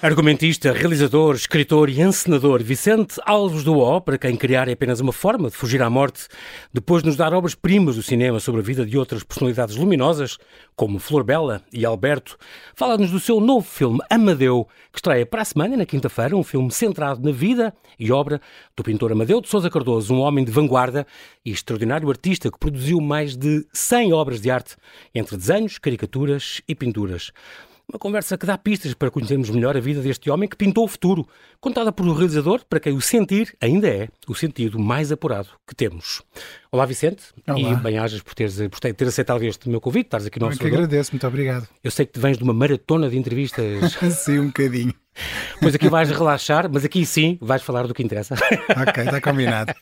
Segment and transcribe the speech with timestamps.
[0.00, 5.12] Argumentista, realizador, escritor e encenador Vicente Alves do O, para quem criar é apenas uma
[5.12, 6.28] forma de fugir à morte,
[6.72, 10.38] depois de nos dar obras-primas do cinema sobre a vida de outras personalidades luminosas,
[10.76, 12.38] como Flor Bela e Alberto,
[12.76, 16.70] fala-nos do seu novo filme Amadeu, que estreia para a semana, na quinta-feira, um filme
[16.70, 18.40] centrado na vida e obra
[18.76, 21.04] do pintor Amadeu de Sousa Cardoso, um homem de vanguarda
[21.44, 24.76] e extraordinário artista que produziu mais de 100 obras de arte,
[25.12, 27.32] entre desenhos, caricaturas e pinturas.
[27.90, 30.88] Uma conversa que dá pistas para conhecermos melhor a vida deste homem que pintou o
[30.88, 31.26] futuro,
[31.58, 35.74] contada por um realizador para quem o sentir ainda é o sentido mais apurado que
[35.74, 36.22] temos.
[36.70, 37.58] Olá, Vicente, Olá.
[37.58, 40.68] e bem-ajas por, teres, por ter aceitado este meu convite, estás aqui no nosso Eu
[40.68, 41.66] que agradeço, muito obrigado.
[41.82, 43.96] Eu sei que te vens de uma maratona de entrevistas.
[44.22, 44.92] sim, um bocadinho.
[45.62, 48.34] Pois aqui vais relaxar, mas aqui sim vais falar do que interessa.
[48.86, 49.74] Ok, está combinado.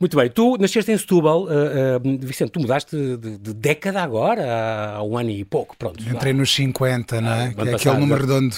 [0.00, 4.96] Muito bem, tu nasceste em Setúbal, uh, uh, Vicente, tu mudaste de, de, década agora,
[4.96, 6.02] há um ano e pouco, pronto.
[6.02, 7.54] Entrei nos 50, não é?
[7.56, 8.56] Ah, que é aquele número redondo.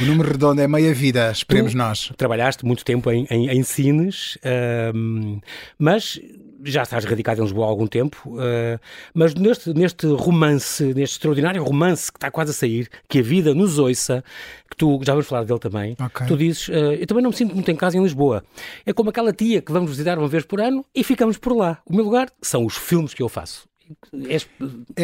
[0.00, 2.12] O número redondo é meia vida, esperemos tu nós.
[2.16, 5.40] Trabalhaste muito tempo em, em, em cines, uh,
[5.78, 6.20] mas
[6.70, 8.80] já estás radicado em Lisboa há algum tempo, uh,
[9.14, 13.54] mas neste, neste romance, neste extraordinário romance que está quase a sair, que a vida
[13.54, 14.24] nos ouça,
[14.70, 16.26] que tu já vamos falar dele também, okay.
[16.26, 18.44] tu dizes, uh, eu também não me sinto muito em casa em Lisboa.
[18.86, 21.78] É como aquela tia que vamos visitar uma vez por ano e ficamos por lá.
[21.86, 23.67] O meu lugar são os filmes que eu faço.
[24.28, 24.36] É,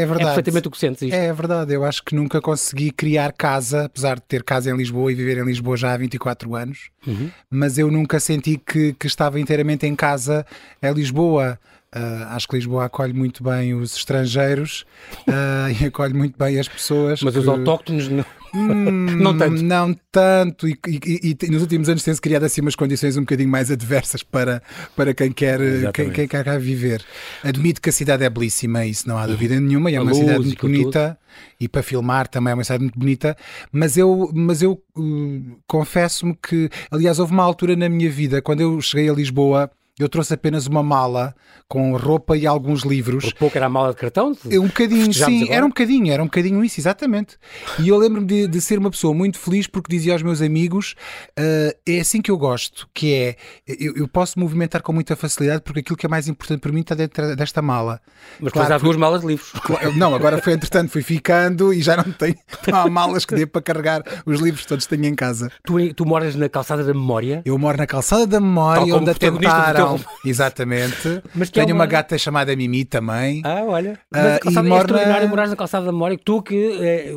[0.01, 0.23] é verdade.
[0.23, 1.15] É perfeitamente o que sentes isto.
[1.15, 1.73] É verdade.
[1.73, 5.39] Eu acho que nunca consegui criar casa, apesar de ter casa em Lisboa e viver
[5.39, 7.31] em Lisboa já há 24 anos, uhum.
[7.51, 10.47] mas eu nunca senti que, que estava inteiramente em casa
[10.83, 11.59] em Lisboa.
[11.95, 14.85] Uh, acho que Lisboa acolhe muito bem os estrangeiros
[15.29, 17.23] uh, e acolhe muito bem as pessoas.
[17.23, 17.41] Mas que...
[17.41, 18.25] os autóctones não.
[18.55, 19.63] Hum, não tanto.
[19.63, 20.69] Não tanto.
[20.69, 24.23] E, e, e, nos últimos anos tem-se criado assim umas condições um bocadinho mais adversas
[24.23, 24.63] para,
[24.95, 25.59] para quem, quer,
[25.93, 27.05] quem, quem quer cá viver.
[27.43, 30.45] Admito que a cidade é belíssima, isso não há dúvida nenhuma, e é uma cidade
[30.45, 31.19] muito bonita.
[31.19, 31.25] Tudo.
[31.61, 33.37] E para filmar também é uma cidade muito bonita,
[33.73, 38.61] mas eu, mas eu uh, confesso-me que, aliás, houve uma altura na minha vida, quando
[38.61, 41.35] eu cheguei a Lisboa, eu trouxe apenas uma mala
[41.69, 43.27] com roupa e alguns livros.
[43.27, 44.37] Por pouco era a mala de cartão?
[44.45, 45.55] Um bocadinho, sim, agora?
[45.55, 47.39] era um bocadinho, era um bocadinho isso, exatamente.
[47.79, 50.97] E eu lembro-me de, de, ser uma pessoa muito feliz porque dizia aos meus amigos:
[51.39, 53.37] uh, é assim que eu gosto, que é
[53.69, 56.81] eu, eu, posso movimentar com muita facilidade porque aquilo que é mais importante para mim
[56.81, 58.01] está dentro desta mala.
[58.41, 59.53] Mas claro, há duas malas de livros.
[59.95, 62.35] Não, agora foi entretanto, fui ficando e já não tenho
[62.67, 65.53] não há malas que dê para carregar os livros todos tenho em casa.
[65.65, 67.43] Tu, tu moras na calçada da memória?
[67.45, 69.84] Eu moro na calçada da memória, onde atentaram
[70.25, 71.23] Exatamente.
[71.35, 71.85] Mas Tenho é uma...
[71.85, 71.87] uma...
[71.87, 73.43] gata chamada Mimi também.
[73.45, 73.99] Ah, olha.
[74.11, 76.19] Mas uh, e é extraordinário morar na calçada da memória.
[76.23, 77.15] Tu que é,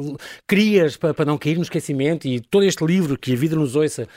[0.48, 3.76] crias para, para não cair no esquecimento e todo este livro que a vida nos
[3.76, 4.08] ouça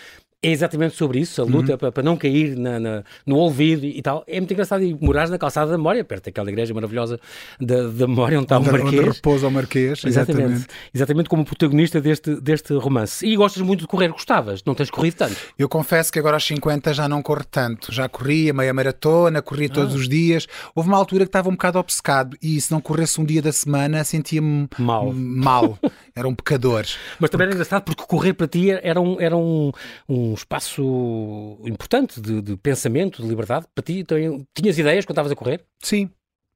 [0.43, 1.79] é exatamente sobre isso, a luta uhum.
[1.79, 4.25] para, para, não cair na, na, no olvido e tal.
[4.27, 4.83] É muito engraçado.
[4.83, 7.21] E morares na calçada da memória, perto daquela igreja maravilhosa
[7.61, 9.03] da, da memória onde está onde, o Marquês.
[9.03, 10.43] Onde repousa o Marquês, exatamente.
[10.43, 10.67] exatamente.
[10.95, 13.27] Exatamente como protagonista deste, deste romance.
[13.27, 14.65] E gostas muito de correr, gostavas?
[14.65, 15.37] Não tens corrido tanto?
[15.59, 17.93] Eu confesso que agora aos 50 já não corro tanto.
[17.93, 19.75] Já corria meia maratona, corria ah.
[19.75, 20.47] todos os dias.
[20.75, 23.53] Houve uma altura que estava um bocado obcecado e se não corresse um dia da
[23.53, 25.13] semana sentia-me mal.
[25.13, 25.79] mal.
[26.15, 26.85] Era um pecador.
[27.19, 29.73] Mas também era engraçado porque correr para ti era um, era um,
[30.09, 33.67] um espaço importante de, de pensamento, de liberdade.
[33.75, 35.65] Para ti, também, tinhas ideias quando estavas a correr?
[35.83, 36.11] Sim,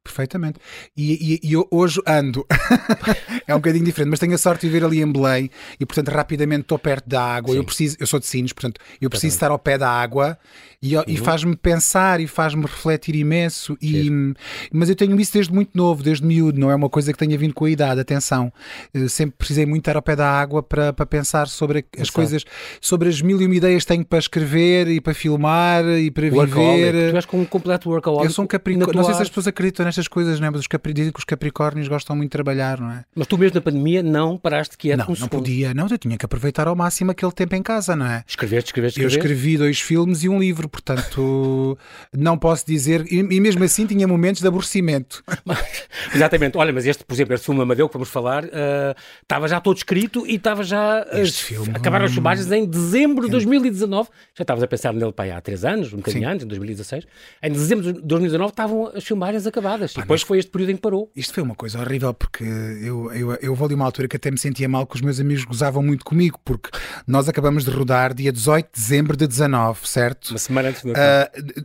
[0.05, 0.61] Perfeitamente.
[0.95, 2.47] E, e, e, eu hoje ando.
[3.49, 5.51] é um bocadinho diferente, mas tenho a sorte de viver ali em Belém
[5.81, 7.55] e, portanto, rapidamente estou perto da água.
[7.55, 10.39] Eu preciso, eu sou de Sines, portanto, eu preciso estar ao pé da água
[10.85, 11.03] e, uhum.
[11.07, 13.79] e faz-me pensar e faz-me refletir imenso.
[13.81, 14.11] E,
[14.71, 17.39] mas eu tenho isso desde muito novo, desde miúdo, não é uma coisa que tenha
[17.39, 17.99] vindo com a idade.
[17.99, 18.53] Atenção,
[18.93, 22.13] eu sempre precisei muito estar ao pé da água para, para pensar sobre as Exato.
[22.13, 22.45] coisas,
[22.79, 26.29] sobre as mil e uma ideias que tenho para escrever e para filmar e para
[26.29, 27.11] viver.
[27.11, 28.27] Tu és com um completo workaholic.
[28.27, 28.95] Eu sou um capricórnio.
[28.95, 30.51] Não sei se as pessoas acreditam nestas coisas, não é?
[30.51, 30.93] Mas os capri...
[31.17, 33.05] os capricórnios gostam muito de trabalhar, não é?
[33.15, 35.73] Mas tu mesmo na pandemia não paraste que Não, não podia.
[35.73, 38.25] Não, eu tinha que aproveitar ao máximo aquele tempo em casa, não é?
[38.27, 39.01] Escreveste, escreveste, escreveste.
[39.01, 41.79] Eu escrevi dois filmes e um livro, portanto
[42.13, 45.23] não posso dizer, e, e, mesmo assim tinha momentos de aborrecimento.
[46.15, 48.49] Exatamente, olha, mas este, por exemplo, este filme Amadeu que vamos falar, uh,
[49.23, 51.07] estava já todo escrito e estava já.
[51.13, 51.73] Este filme.
[51.75, 54.09] Acabaram as filmagens em dezembro de 2019.
[54.35, 56.33] Já estavas a pensar nele para aí há três anos, um bocadinho Sim.
[56.33, 57.07] antes, em 2016.
[57.43, 59.84] Em dezembro de 2019 estavam as filmagens acabadas.
[59.93, 61.11] Pá, e depois foi este período em que parou.
[61.15, 64.31] Isto foi uma coisa horrível porque eu, eu, eu vou de uma altura que até
[64.31, 66.71] me sentia mal que os meus amigos gozavam muito comigo, porque
[67.07, 70.31] nós acabamos de rodar dia 18 de dezembro de 19, certo?
[70.31, 70.95] Uma semana antes do uh,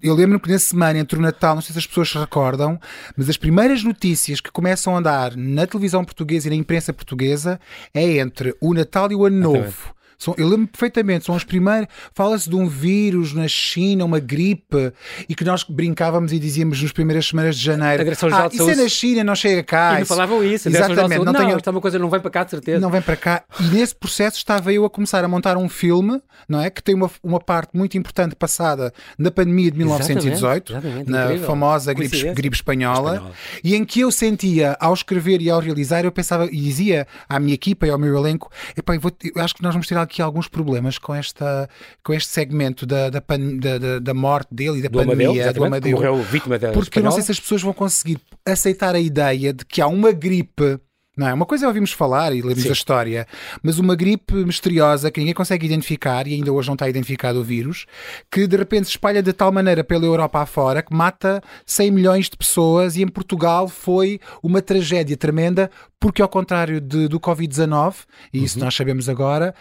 [0.02, 2.80] eu lembro que na semana entre o Natal, não sei se as pessoas se recordam,
[3.16, 7.60] mas as primeiras notícias que começam a andar na televisão portuguesa e na imprensa portuguesa
[7.94, 11.88] é entre o Natal e o Ano Novo São, eu lembro perfeitamente, são as primeiras.
[12.14, 14.92] Fala-se de um vírus na China, uma gripe,
[15.30, 18.04] e que nós brincávamos e dizíamos nas primeiras semanas de janeiro.
[18.34, 19.96] Ah, isso é na China, não chega cá.
[19.96, 20.68] E não falavam isso.
[20.68, 21.24] Exatamente.
[21.24, 21.56] Não, não, tenho...
[21.56, 22.80] esta é uma coisa não vem para cá, de certeza.
[22.82, 23.44] Não vem para cá.
[23.60, 26.70] E nesse processo estava eu a começar a montar um filme, não é?
[26.70, 31.26] Que tem uma, uma parte muito importante passada na pandemia de 1918, exatamente, exatamente, na
[31.26, 31.48] incrível.
[31.48, 36.04] famosa gripe, gripe espanhola, espanhola, e em que eu sentia, ao escrever e ao realizar,
[36.04, 39.74] eu pensava e dizia à minha equipa e ao meu elenco: eu, acho que nós
[39.74, 41.70] vamos ter aqui alguns problemas com, esta,
[42.04, 45.64] com este segmento da, da, da, da morte dele e da do pandemia, Amadeu, do
[45.64, 45.98] Amadeu.
[45.98, 49.54] Morreu vítima da Porque eu não sei se as pessoas vão conseguir aceitar a ideia
[49.54, 50.80] de que há uma gripe
[51.20, 51.34] não é?
[51.34, 52.70] Uma coisa é ouvirmos falar e lermos Sim.
[52.70, 53.28] a história,
[53.62, 57.44] mas uma gripe misteriosa que ninguém consegue identificar e ainda hoje não está identificado o
[57.44, 57.86] vírus,
[58.32, 62.30] que de repente se espalha de tal maneira pela Europa afora que mata 100 milhões
[62.30, 65.70] de pessoas e em Portugal foi uma tragédia tremenda
[66.00, 67.96] porque ao contrário de, do Covid-19,
[68.34, 68.64] e isso uhum.
[68.64, 69.54] nós sabemos agora,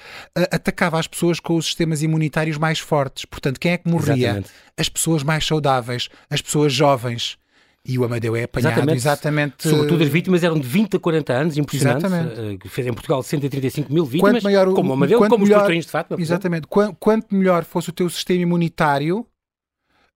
[0.53, 3.25] atacava as pessoas com os sistemas imunitários mais fortes.
[3.25, 4.15] Portanto, quem é que morria?
[4.15, 4.51] Exatamente.
[4.77, 7.37] As pessoas mais saudáveis, as pessoas jovens.
[7.89, 8.97] E o Amadeu é apanhado exatamente.
[8.99, 9.69] exatamente.
[9.69, 12.05] Sobretudo as vítimas eram de 20 a 40 anos, impressionante.
[12.05, 12.67] Exatamente.
[12.67, 15.63] Uh, fez em Portugal 135 mil vítimas, quanto maior, como o Amadeu, como melhor, os
[15.63, 16.21] patrões de fato.
[16.21, 16.67] Exatamente.
[16.67, 19.27] Quanto, quanto melhor fosse o teu sistema imunitário,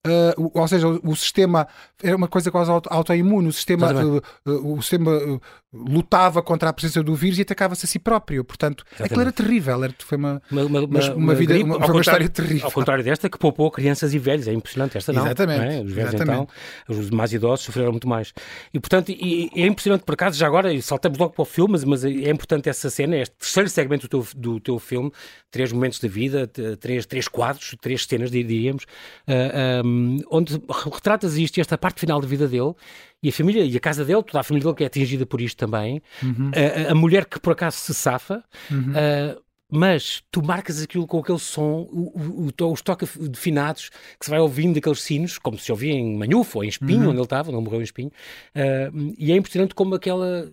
[0.05, 1.69] Uh, ou seja, o, o, sistema
[2.03, 5.41] era uma coisa quase auto, autoimune, o sistema, uh, uh, o sistema
[5.73, 8.43] lutava contra a presença do vírus e atacava-se a si próprio.
[8.43, 9.07] Portanto, Exatamente.
[9.07, 12.65] aquilo era terrível, era, foi uma, uma, uma, uma, uma vida, gripe, uma, história terrível.
[12.65, 14.99] Ao contrário desta, que poupou crianças e velhos, é impressionante.
[14.99, 15.25] Esta não.
[15.25, 15.61] Exatamente.
[15.61, 15.81] Não é?
[15.83, 16.51] Os velhos Exatamente.
[16.89, 18.35] então, os mais idosos sofreram muito mais.
[18.75, 21.85] E portanto, e é impressionante por acaso, já agora, saltamos logo para o filme, mas,
[21.85, 25.13] mas é importante essa cena, este terceiro segmento do teu, do teu filme,
[25.49, 26.51] três momentos da vida,
[26.81, 28.85] três, três quadros, três cenas, diríamos,
[29.29, 29.92] um,
[30.31, 30.61] onde
[30.93, 32.75] retratas isto e esta parte final da vida dele
[33.23, 35.41] e a família e a casa dele, toda a família dele que é atingida por
[35.41, 36.51] isto também, uhum.
[36.89, 38.43] a, a, mulher que por acaso se safa.
[38.71, 38.91] Uhum.
[38.91, 39.43] Uh,
[39.75, 43.89] mas tu marcas aquilo com aquele som, o, o, os toques de finados
[44.21, 47.09] que se vai ouvindo daqueles sinos, como se ouvia em Manhufo ou em Espinho, uhum.
[47.09, 50.53] onde ele estava, não morreu em Espinho, uh, e é impressionante como aquela.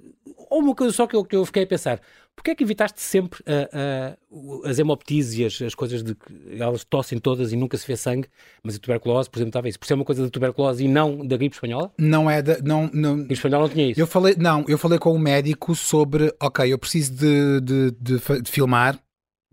[0.49, 1.99] Ou uma coisa só que eu, que eu fiquei a pensar:
[2.39, 7.19] Porquê é que evitaste sempre uh, uh, as hemoptisias, as coisas de que elas tossem
[7.19, 8.29] todas e nunca se vê sangue,
[8.63, 9.77] mas a tuberculose, por exemplo, estava isso.
[9.77, 11.91] Por ser uma coisa da tuberculose e não da gripe espanhola?
[11.97, 12.57] Não é da.
[12.59, 13.17] Não, não...
[13.17, 13.99] Gripe espanhola não tinha isso.
[13.99, 18.41] Eu falei, não, eu falei com um médico sobre, ok, eu preciso de, de, de,
[18.41, 18.97] de filmar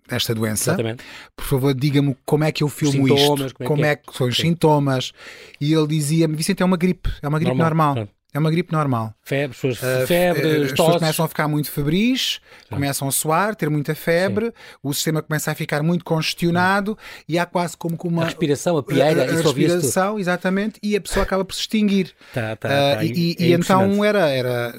[0.09, 0.71] esta doença.
[0.71, 1.03] Exatamente.
[1.35, 4.13] Por favor, diga-me como é que eu filmo sintomas, isto, como é, é que, é
[4.13, 5.13] que são os sintomas.
[5.61, 7.97] E ele dizia-me, Vicente, é uma gripe, é uma gripe normal.
[7.97, 8.16] normal.
[8.33, 9.15] É uma gripe normal.
[9.23, 13.71] Febre, pessoas, uh, febre, as pessoas começam a ficar muito febris, começam a suar, ter
[13.71, 14.53] muita febre, Sim.
[14.83, 17.25] o sistema começa a ficar muito congestionado Sim.
[17.31, 18.23] e há quase como que uma.
[18.23, 22.13] A respiração, a pieira, a, a respiração, exatamente, e a pessoa acaba por se extinguir.
[22.35, 23.05] Tá, tá, uh, tá.
[23.05, 24.29] E, e, é então era.
[24.29, 24.75] era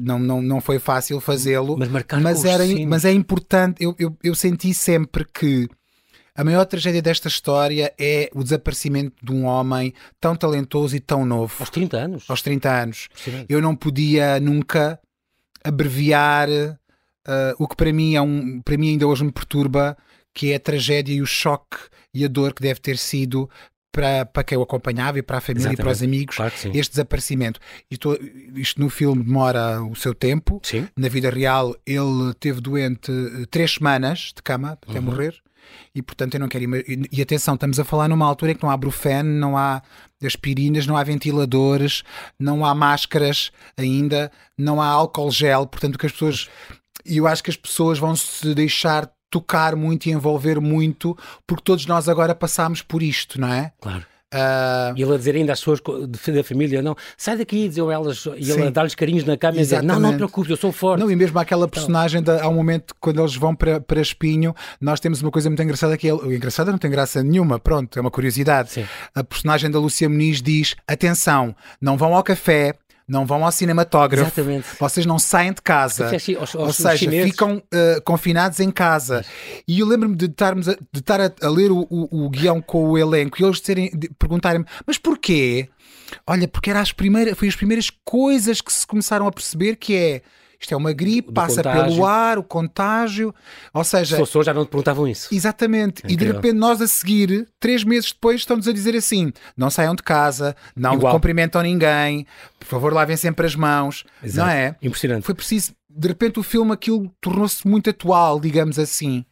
[0.00, 3.82] não, não, não foi fácil fazê-lo, mas, mas, era, mas é importante.
[3.82, 5.68] Eu, eu, eu senti sempre que
[6.34, 11.24] a maior tragédia desta história é o desaparecimento de um homem tão talentoso e tão
[11.24, 11.54] novo.
[11.58, 12.24] Aos 30 anos.
[12.28, 13.08] Aos 30 anos.
[13.48, 14.98] Eu não podia nunca
[15.64, 19.96] abreviar uh, o que para mim, é um, para mim ainda hoje me perturba,
[20.32, 21.76] que é a tragédia e o choque
[22.14, 23.48] e a dor que deve ter sido
[23.92, 25.80] para, para quem o acompanhava e para a família Exatamente.
[25.80, 27.60] e para os amigos claro este desaparecimento.
[27.90, 28.18] Isto,
[28.54, 30.60] isto no filme demora o seu tempo.
[30.62, 30.88] Sim.
[30.96, 35.06] Na vida real, ele teve doente eh, três semanas de cama até uhum.
[35.06, 35.42] morrer
[35.94, 36.64] e portanto eu não quero
[37.10, 39.82] e, atenção, estamos a falar numa altura em que não há brufen, não há
[40.24, 42.02] aspirinas, não há ventiladores,
[42.38, 46.48] não há máscaras ainda, não há álcool gel, portanto que as pessoas
[47.04, 51.16] e eu acho que as pessoas vão se deixar tocar muito e envolver muito
[51.46, 53.72] porque todos nós agora passamos por isto, não é?
[53.80, 54.04] Claro.
[54.32, 54.94] Uh...
[54.96, 58.50] E ele a dizer ainda às pessoas da famíliam, não, sai daqui, diziam elas, e
[58.50, 61.00] ele a dar-lhes carinhos na cama e dizer, não, não te preocupes, eu sou forte.
[61.00, 61.70] Não, e mesmo aquela então.
[61.70, 62.38] personagem, então...
[62.40, 65.96] há um momento quando eles vão para, para Espinho, nós temos uma coisa muito engraçada
[65.96, 68.70] que ele, engraçada não tem graça nenhuma, pronto, é uma curiosidade.
[68.70, 68.86] Sim.
[69.14, 72.74] A personagem da Lúcia Muniz diz, atenção, não vão ao café,
[73.10, 74.68] não vão ao cinematógrafo, Exatamente.
[74.78, 76.08] vocês não saem de casa,
[76.54, 79.24] ou seja, ficam uh, confinados em casa.
[79.66, 82.62] E eu lembro-me de, estarmos a, de estar a, a ler o, o, o, guião
[82.62, 83.60] com o elenco e eles
[84.16, 85.68] perguntarem-me, mas porquê?
[86.24, 89.96] Olha, porque era as primeiras, foi as primeiras coisas que se começaram a perceber que
[89.96, 90.22] é
[90.60, 91.94] isto é uma gripe, passa contágio.
[91.94, 93.34] pelo ar, o contágio.
[93.72, 94.16] Ou seja.
[94.16, 95.34] As pessoas já não te perguntavam isso.
[95.34, 96.04] Exatamente.
[96.04, 99.70] É e de repente nós a seguir, três meses depois, estão-nos a dizer assim: não
[99.70, 102.26] saiam de casa, não cumprimentam ninguém,
[102.58, 104.04] por favor, lavem sempre as mãos.
[104.22, 104.46] Exato.
[104.46, 104.76] Não é?
[104.82, 105.24] Impressionante.
[105.24, 105.72] Foi preciso.
[105.88, 109.24] De repente o filme aquilo tornou-se muito atual, digamos assim.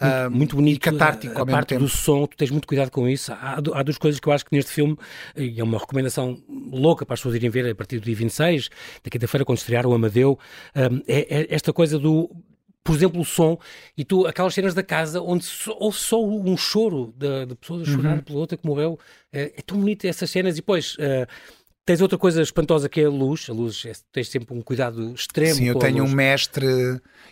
[0.00, 0.76] Muito, muito bonito.
[0.76, 1.82] E catártico a, a parte tempo.
[1.82, 3.32] do som, tu tens muito cuidado com isso.
[3.32, 4.96] Há, há duas coisas que eu acho que neste filme,
[5.36, 8.68] e é uma recomendação louca para as pessoas irem ver a partir do dia 26,
[9.02, 10.38] da quinta-feira, quando estrear o Amadeu,
[10.74, 12.30] é, é esta coisa do
[12.84, 13.58] por exemplo, o som,
[13.96, 17.82] e tu, aquelas cenas da casa onde só, ou só um choro de, de pessoas
[17.82, 18.22] a chorar uhum.
[18.22, 18.98] pela outra que morreu,
[19.32, 20.54] é, é tão bonito essas cenas.
[20.54, 20.94] E depois.
[20.96, 21.26] Uh,
[21.84, 23.46] Tens outra coisa espantosa que é a luz.
[23.50, 25.54] A luz, é, tens sempre um cuidado extremo.
[25.54, 26.64] Sim, eu tenho um mestre.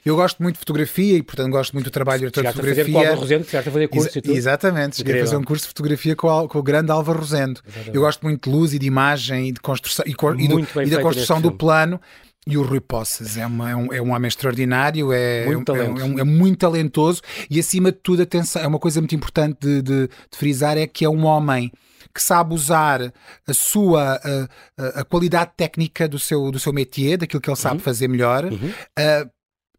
[0.05, 2.85] Eu gosto muito de fotografia e, portanto, gosto muito do trabalho de fotografia.
[2.85, 4.37] Com o Álvaro Rosendo, a fazer curso Exa e tudo.
[4.37, 7.61] Exatamente, cheguei a fazer um curso de fotografia com, o, com o grande Álvaro Rosendo.
[7.65, 7.95] Exatamente.
[7.95, 10.91] Eu gosto muito de luz e de imagem e de construção e, e, do, e
[10.91, 12.01] da construção do plano.
[12.47, 15.81] E o Rui Poças é, uma, é, um, é um homem extraordinário, é muito, é,
[15.85, 19.83] é, é, muito talentoso e, acima de tudo, atenção, é uma coisa muito importante de,
[19.83, 21.71] de, de frisar: é que é um homem
[22.15, 23.13] que sabe usar
[23.47, 24.21] a sua
[24.77, 27.81] a, a, qualidade técnica do seu, do seu métier, daquilo que ele sabe uhum.
[27.81, 28.71] fazer melhor, uhum.
[28.99, 29.31] uh,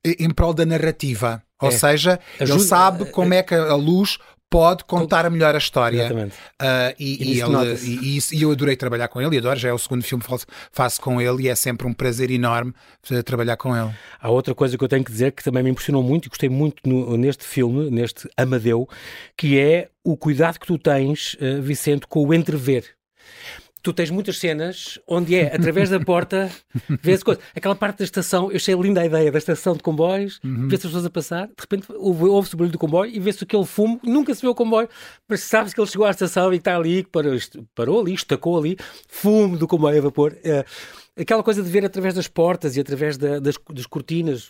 [0.05, 1.43] em prol da narrativa.
[1.61, 1.71] Ou é.
[1.71, 4.17] seja, Ajuda, ele sabe como é que a luz
[4.51, 6.01] pode contar melhor a história.
[6.01, 6.35] Exatamente.
[6.61, 9.69] Uh, e, e, e, ele, e, e, eu adorei trabalhar com ele, e adoro, já
[9.69, 12.73] é o segundo filme que faço com ele e é sempre um prazer enorme
[13.25, 13.91] trabalhar com ele.
[14.19, 16.49] Há outra coisa que eu tenho que dizer que também me impressionou muito e gostei
[16.49, 18.89] muito no, neste filme, neste Amadeu,
[19.37, 22.83] que é o cuidado que tu tens, uh, Vicente, com o entrever
[23.81, 26.49] tu tens muitas cenas onde é, através da porta,
[27.01, 27.39] vê-se coisa.
[27.55, 30.67] Aquela parte da estação, eu achei linda a ideia da estação de comboios, uhum.
[30.67, 33.65] vê-se as pessoas a passar, de repente ouve-se o barulho do comboio e vê-se aquele
[33.65, 34.87] fumo, nunca se vê o comboio,
[35.27, 37.35] mas sabes que ele chegou à estação e está ali, parou,
[37.75, 40.33] parou ali, estacou ali, fumo do comboio a vapor.
[40.33, 40.63] Uh,
[41.19, 44.49] aquela coisa de ver através das portas e através da, das, das, cortinas,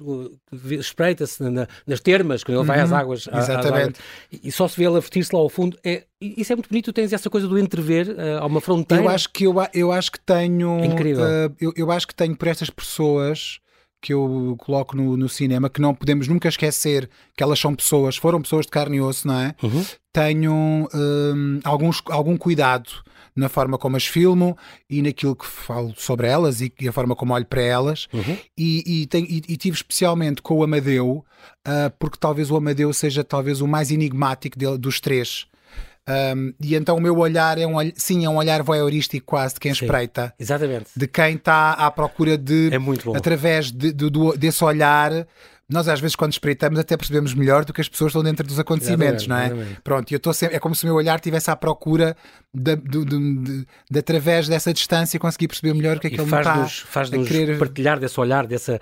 [0.71, 2.97] espreita-se na, nas termas, quando ele vai às uhum.
[2.97, 3.27] águas.
[3.27, 3.99] Exatamente.
[3.99, 5.77] Às águas, e só se vê ele a vestir-se lá ao fundo.
[5.83, 9.03] É, isso é muito bonito, tu tens essa coisa do entrever uh, a uma fronteira.
[9.03, 10.79] Eu acho que, eu, eu acho que tenho.
[10.79, 11.23] É incrível.
[11.23, 13.59] Uh, eu, eu acho que tenho por estas pessoas
[14.01, 18.17] que eu coloco no, no, cinema, que não podemos nunca esquecer que elas são pessoas,
[18.17, 19.55] foram pessoas de carne e osso, não é?
[19.61, 19.85] Uhum.
[20.11, 20.53] Tenho
[20.93, 22.89] um, alguns, algum cuidado
[23.35, 24.57] na forma como as filmo
[24.89, 28.07] e naquilo que falo sobre elas e, a forma como olho para elas.
[28.11, 28.37] Uhum.
[28.57, 31.23] E, e, tem, e, e, tive especialmente com o Amadeu,
[31.67, 35.45] uh, porque talvez o Amadeu seja talvez o mais enigmático de, dos três.
[36.09, 39.59] Um, e então o meu olhar é um sim, é um olhar voyeurístico quase de
[39.59, 40.33] quem sim, espreita.
[40.39, 40.89] Exatamente.
[40.95, 45.27] De quem está à procura de, é através de, de, desse olhar,
[45.71, 48.59] nós às vezes quando espreitamos até percebemos melhor do que as pessoas estão dentro dos
[48.59, 49.47] acontecimentos, não é?
[49.47, 49.81] Exatamente.
[49.83, 52.15] Pronto, eu estou sempre, é como se o meu olhar estivesse à procura
[52.53, 56.29] de, de, de, de através dessa distância conseguir perceber melhor o que é que ele
[56.29, 57.57] faz está faz-nos querer...
[57.57, 58.79] partilhar desse olhar, dessa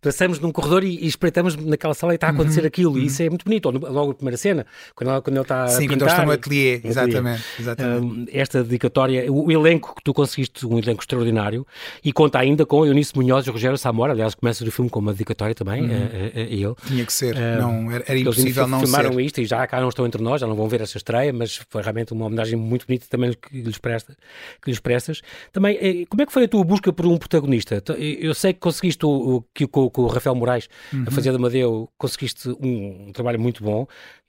[0.00, 2.98] passamos num corredor e, e espreitamos naquela sala e está a acontecer uhum, aquilo, uhum.
[2.98, 5.68] e isso é muito bonito, ou logo a primeira cena, quando, ela, quando ele está
[5.68, 8.36] Sim, a quando eles estão no ateliê, exatamente, exatamente.
[8.36, 11.66] Esta dedicatória, o, o, elenco que tu conseguiste, um elenco extraordinário,
[12.02, 15.12] e conta ainda com Eunice Munhoz e Rogério Samora, aliás, começa o filme com uma
[15.12, 15.90] dedicatória também, uhum.
[15.90, 16.74] a, a, a ele.
[16.86, 19.22] Tinha que ser, uh, não, era, era impossível não filmaram ser.
[19.22, 21.56] isto e já cá não estão entre nós, já não vão ver essa estreia, mas
[21.68, 24.16] foi realmente uma homenagem muito bonita também que lhes, presta,
[24.62, 25.22] que lhes prestas.
[25.52, 27.82] Também, eh, como é que foi a tua busca por um protagonista?
[27.98, 31.04] Eu sei que conseguiste o, que com, com o Rafael Moraes uhum.
[31.06, 33.86] a fazer de Amadeu, conseguiste um, um trabalho muito bom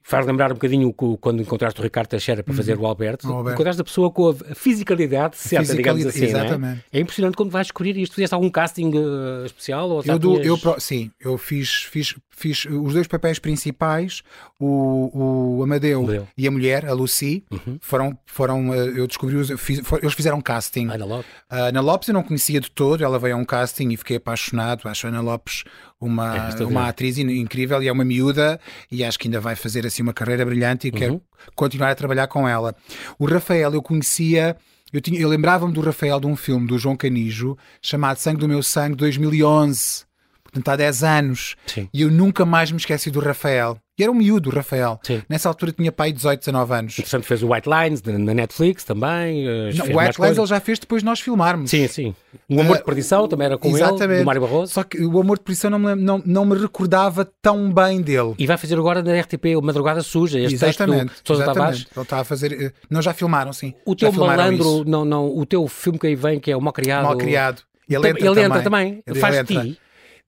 [0.07, 2.83] faz lembrar um bocadinho quando encontraste o Ricardo Teixeira para fazer uhum.
[2.83, 3.27] o Alberto.
[3.27, 3.55] O Alberto.
[3.55, 6.25] Encontraste a pessoa com a fisicalidade certa, fisicalidade, digamos assim.
[6.25, 6.29] É?
[6.29, 6.85] Exatamente.
[6.93, 6.97] É?
[6.97, 7.01] é?
[7.01, 8.15] impressionante quando vais descobrir isto.
[8.15, 9.89] Fizeste algum casting uh, especial?
[9.89, 14.23] Ou eu, do, eu Sim, eu fiz, fiz, fiz os dois papéis principais,
[14.57, 16.27] o, o Amadeu, Amadeu.
[16.37, 17.77] e a mulher, a Lucy, uhum.
[17.81, 20.87] foram, foram uh, eu descobri, eu fiz, for, eles fizeram casting.
[20.89, 21.31] Ana Lopes.
[21.49, 24.87] Ana Lopes eu não conhecia de todo, ela veio a um casting e fiquei apaixonado.
[24.87, 25.65] Acho a Ana Lopes
[25.99, 28.59] uma, é, uma atriz incrível e é uma miúda
[28.91, 30.97] e acho que ainda vai fazer assim uma carreira brilhante e uhum.
[30.97, 31.21] quero
[31.55, 32.75] continuar a trabalhar com ela.
[33.17, 34.55] O Rafael eu conhecia.
[34.91, 38.47] Eu, tinha, eu lembrava-me do Rafael de um filme do João Canijo chamado Sangue do
[38.47, 40.07] Meu Sangue 2011
[40.43, 41.89] portanto há 10 anos, Sim.
[41.93, 43.77] e eu nunca mais me esqueci do Rafael.
[43.99, 44.99] E era um miúdo, o Rafael.
[45.01, 45.23] Sim.
[45.27, 46.95] Nessa altura tinha pai 18, 19 anos.
[46.97, 49.47] Portanto, fez o White Lines na Netflix também.
[49.47, 51.71] Eh, Não, o White Lines ele já fez depois de nós filmarmos.
[51.71, 52.15] Sim, sim.
[52.47, 54.03] O Amor uh, de Perdição também era com exatamente.
[54.03, 54.71] ele, do Mário Barroso.
[54.71, 58.35] Só que o Amor de Perdição não me, não, não me recordava tão bem dele.
[58.37, 61.87] E vai fazer agora na RTP o Madrugada Suja, este exatamente, texto do Sousa Tavares.
[61.95, 62.53] Ele está a fazer.
[62.53, 63.73] Eh, não, já filmaram, sim.
[63.83, 66.71] O teu malandro, não, não, o teu filme que aí vem, que é o Mal
[66.71, 67.03] Criado.
[67.03, 67.63] Mal Criado.
[67.89, 68.45] Ele entra ele também.
[68.45, 69.03] Entra também.
[69.07, 69.63] Ele faz entra.
[69.63, 69.79] ti.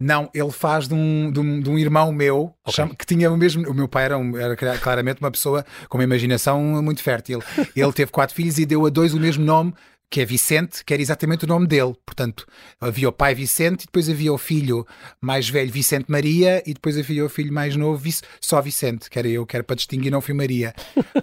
[0.02, 2.88] Não, ele faz de um, de um, de um irmão meu okay.
[2.98, 3.70] que tinha o mesmo.
[3.70, 7.44] O meu pai era, um, era, claramente uma pessoa com uma imaginação muito fértil.
[7.76, 9.74] Ele teve quatro filhos e deu a dois o mesmo nome,
[10.10, 11.94] que é Vicente, que era exatamente o nome dele.
[12.04, 12.48] Portanto,
[12.82, 14.86] havia o pai Vicente, e depois havia o filho
[15.22, 18.10] mais velho Vicente Maria, e depois havia o filho mais novo
[18.42, 20.74] só Vicente, que era eu, que era para distinguir, não fui Maria.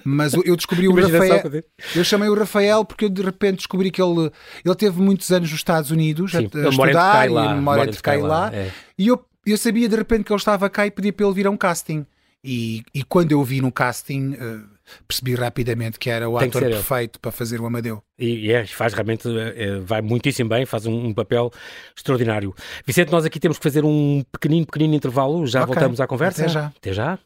[0.04, 1.64] Mas eu descobri o Rafael.
[1.94, 4.30] Eu chamei o Rafael porque eu de repente descobri que ele,
[4.64, 8.00] ele teve muitos anos nos Estados Unidos Sim, a, a estudar lá, e mora de
[8.00, 8.54] cá e lá.
[8.54, 8.70] É.
[8.96, 11.46] E eu, eu sabia de repente que ele estava cá e pedia para ele vir
[11.48, 12.06] a um casting.
[12.44, 14.34] E, e quando eu vi no casting.
[14.34, 14.75] Uh,
[15.06, 16.74] percebi rapidamente que era o Tem ator ser ele.
[16.76, 18.02] perfeito para fazer o Amadeu.
[18.18, 21.50] E, e é, faz realmente, é, vai muitíssimo bem, faz um, um papel
[21.96, 22.54] extraordinário.
[22.86, 26.42] Vicente, nós aqui temos que fazer um pequenino, pequenino intervalo, já Ok, voltamos à conversa.
[26.42, 26.66] até já.
[26.66, 27.18] Até já.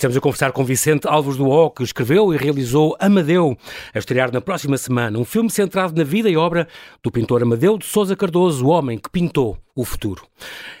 [0.00, 3.54] Estamos a conversar com Vicente Alves do O, que escreveu e realizou Amadeu,
[3.92, 6.66] a estrear na próxima semana, um filme centrado na vida e obra
[7.02, 10.26] do pintor Amadeu de Sousa Cardoso, o homem que pintou o futuro.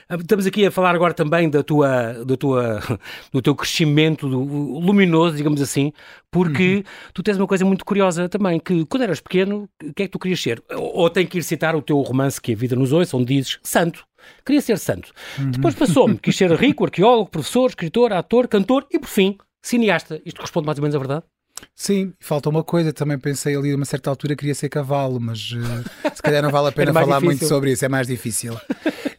[0.08, 2.80] Estamos aqui a falar agora também da tua, da tua,
[3.30, 5.92] do teu crescimento luminoso, digamos assim,
[6.30, 10.06] porque tu tens uma coisa muito curiosa também, que quando eras pequeno, o que é
[10.06, 10.62] que tu querias ser?
[10.70, 13.34] Ou, ou tenho que ir citar o teu romance que a vida nos ouça, onde
[13.34, 14.02] dizes santo.
[14.44, 15.12] Queria ser santo.
[15.50, 20.20] Depois passou-me, quis ser rico, arqueólogo, professor, escritor, ator, cantor e, por fim, cineasta.
[20.24, 21.24] Isto responde mais ou menos à verdade?
[21.76, 25.50] Sim, falta uma coisa, também pensei ali a uma certa altura queria ser cavalo, mas
[26.04, 27.48] eh, se calhar não vale a pena falar muito difícil.
[27.54, 28.58] sobre isso, é mais difícil.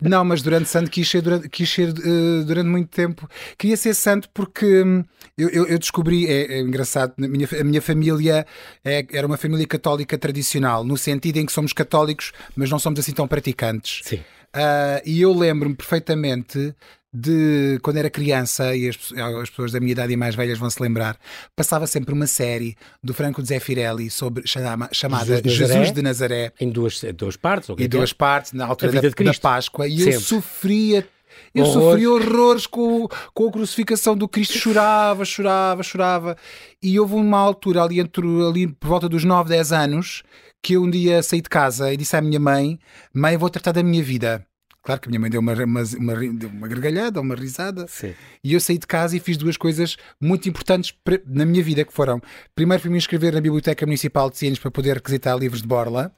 [0.01, 3.29] Não, mas durante santo quis ser durante, quis ser, eh, durante muito tempo.
[3.59, 5.03] Queria ser santo porque hum,
[5.37, 8.43] eu, eu- descobri, é, é engraçado, na minha, a minha família
[8.83, 12.99] é- era uma família católica tradicional, no sentido em que somos católicos, mas não somos
[12.99, 14.01] assim tão praticantes.
[14.03, 14.21] Sim.
[14.53, 16.73] Ah, e eu lembro-me perfeitamente
[17.13, 18.95] de quando era criança, e as,
[19.41, 21.17] as pessoas da minha idade e mais velhas vão se lembrar,
[21.53, 25.91] passava sempre uma série do Franco de Zeffirelli sobre, chama- chamada Jesus de Jesus, Nazaré.
[25.91, 27.69] de Nazaré, Em duas, em duas partes?
[27.69, 27.87] ou é que é?
[27.89, 30.19] duas partes, na altura da, da Páscoa, e eu Sempre.
[30.21, 31.07] sofria.
[31.53, 31.83] Eu Horrores.
[31.83, 36.37] sofri horrores com, com a crucificação do Cristo, chorava, chorava, chorava.
[36.81, 40.23] E houve uma altura ali, entre, ali por volta dos 9, 10 anos
[40.61, 42.79] que eu um dia saí de casa e disse à minha mãe:
[43.13, 44.45] Mãe, vou tratar da minha vida.
[44.83, 46.13] Claro que a minha mãe deu uma, uma, uma,
[46.47, 47.85] uma gargalhada, uma risada.
[47.87, 48.15] Sim.
[48.43, 50.93] E eu saí de casa e fiz duas coisas muito importantes
[51.27, 52.19] na minha vida, que foram,
[52.55, 56.11] primeiro fui me inscrever na Biblioteca Municipal de Ciências para poder requisitar livros de Borla,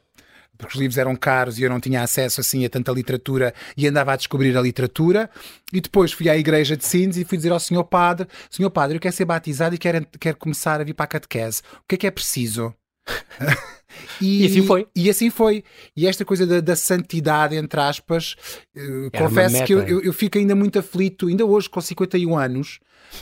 [0.57, 3.87] porque os livros eram caros e eu não tinha acesso assim a tanta literatura e
[3.87, 5.29] andava a descobrir a literatura.
[5.71, 8.97] E depois fui à igreja de Sines e fui dizer ao senhor padre, senhor padre,
[8.97, 11.61] eu quero ser batizado e quero, quero começar a vir para a catequese.
[11.75, 12.73] O que é que é preciso?
[14.19, 14.87] E assim foi.
[14.95, 15.63] E assim foi.
[15.95, 18.35] E esta coisa da, da santidade, entre aspas,
[18.75, 22.79] uma confesso que eu, eu, eu fico ainda muito aflito, ainda hoje com 51 anos.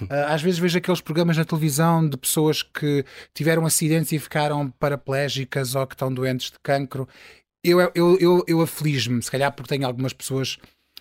[0.10, 4.70] Ah, às vezes vejo aqueles programas na televisão de pessoas que tiveram acidentes e ficaram
[4.72, 7.08] paraplégicas ou que estão doentes de cancro.
[7.64, 10.58] Eu, eu, eu, eu aflijo-me, se calhar porque tenho algumas pessoas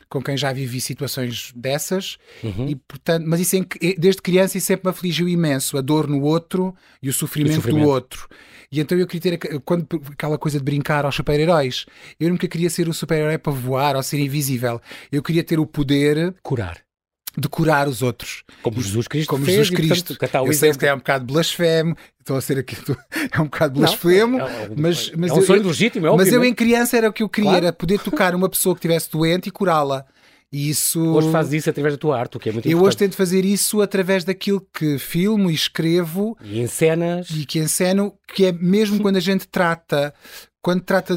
[0.09, 2.69] com quem já vivi situações dessas, Uhum.
[2.69, 6.09] e, portanto, mas isso em que- desde criança isso sempre me afligiu imenso, a dor
[6.09, 7.85] no outro e o sofrimento, sofrimento.
[7.85, 8.29] do outro.
[8.73, 11.87] E então eu queria ter quando, aquela coisa de brincar aos super-heróis.
[12.19, 14.81] Eu nunca queria ser um super-herói para voar ou ser invisível.
[15.13, 16.79] Eu queria ter o poder Curar.
[17.39, 18.43] De curar os outros.
[18.63, 20.19] Como Jesus Cristo Como fez, Jesus e, portanto, Cristo.
[20.19, 22.77] cá está o eu sei que é um bocado blasfemo, estou a ser aqui,
[23.33, 26.07] é um bocado Não, blasfemo, é- é- mas, mas é um eu- sonho eu- legítimo,
[26.07, 27.67] é mas eu mas em criança era o que eu queria, Claro.
[27.67, 30.05] era poder tocar uma pessoa que estivesse doente e curá-la.
[30.53, 31.01] E isso.
[31.01, 32.99] Hoje fazes isso através da tua arte, o que é muito Eu hoje importante.
[33.11, 37.29] tento fazer isso através daquilo que filmo e escrevo E em cenas...
[37.31, 40.13] e que enceno, que é mesmo quando a gente trata,
[40.61, 41.17] quando trata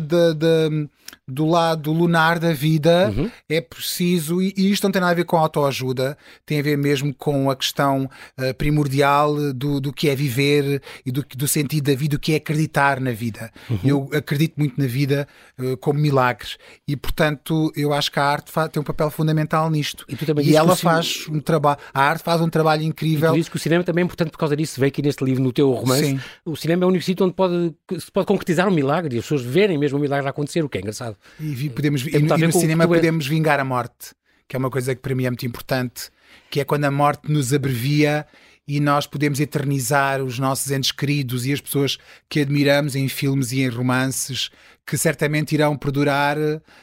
[1.27, 3.29] do lado lunar da vida, Uhum.
[3.49, 6.77] é preciso, e, e isto não tem nada a ver com autoajuda, tem a ver
[6.77, 11.91] mesmo com a questão eh, primordial do, do que é viver e do, do sentido
[11.91, 13.51] da vida, o que é acreditar na vida.
[13.69, 13.79] Uhum.
[13.83, 15.27] Eu acredito muito na vida
[15.59, 20.05] eh, como milagres e, portanto, eu acho que a arte tem um papel fundamental nisto.
[20.07, 23.31] E tu também E ela faz um trabalho, a arte faz um trabalho E incrível.
[23.31, 24.79] tu dizes que o cinema também é importante por causa disso.
[24.79, 26.05] Veio aqui neste livro, no teu romance.
[26.05, 26.19] Sim.
[26.45, 29.25] O cinema é o único sítio onde pode, se pode concretizar um milagre e as
[29.25, 31.02] pessoas verem mesmo o milagre a acontecer, o que é engraçado.
[31.39, 32.89] E, vi- podemos, e, e no cinema és.
[32.89, 34.13] podemos vingar a morte,
[34.47, 36.09] que é uma coisa que para mim é muito importante,
[36.49, 38.25] que é quando a morte nos abrevia
[38.67, 41.97] e nós podemos eternizar os nossos entes queridos e as pessoas
[42.29, 44.49] que admiramos em filmes e em romances,
[44.85, 46.37] que certamente irão perdurar,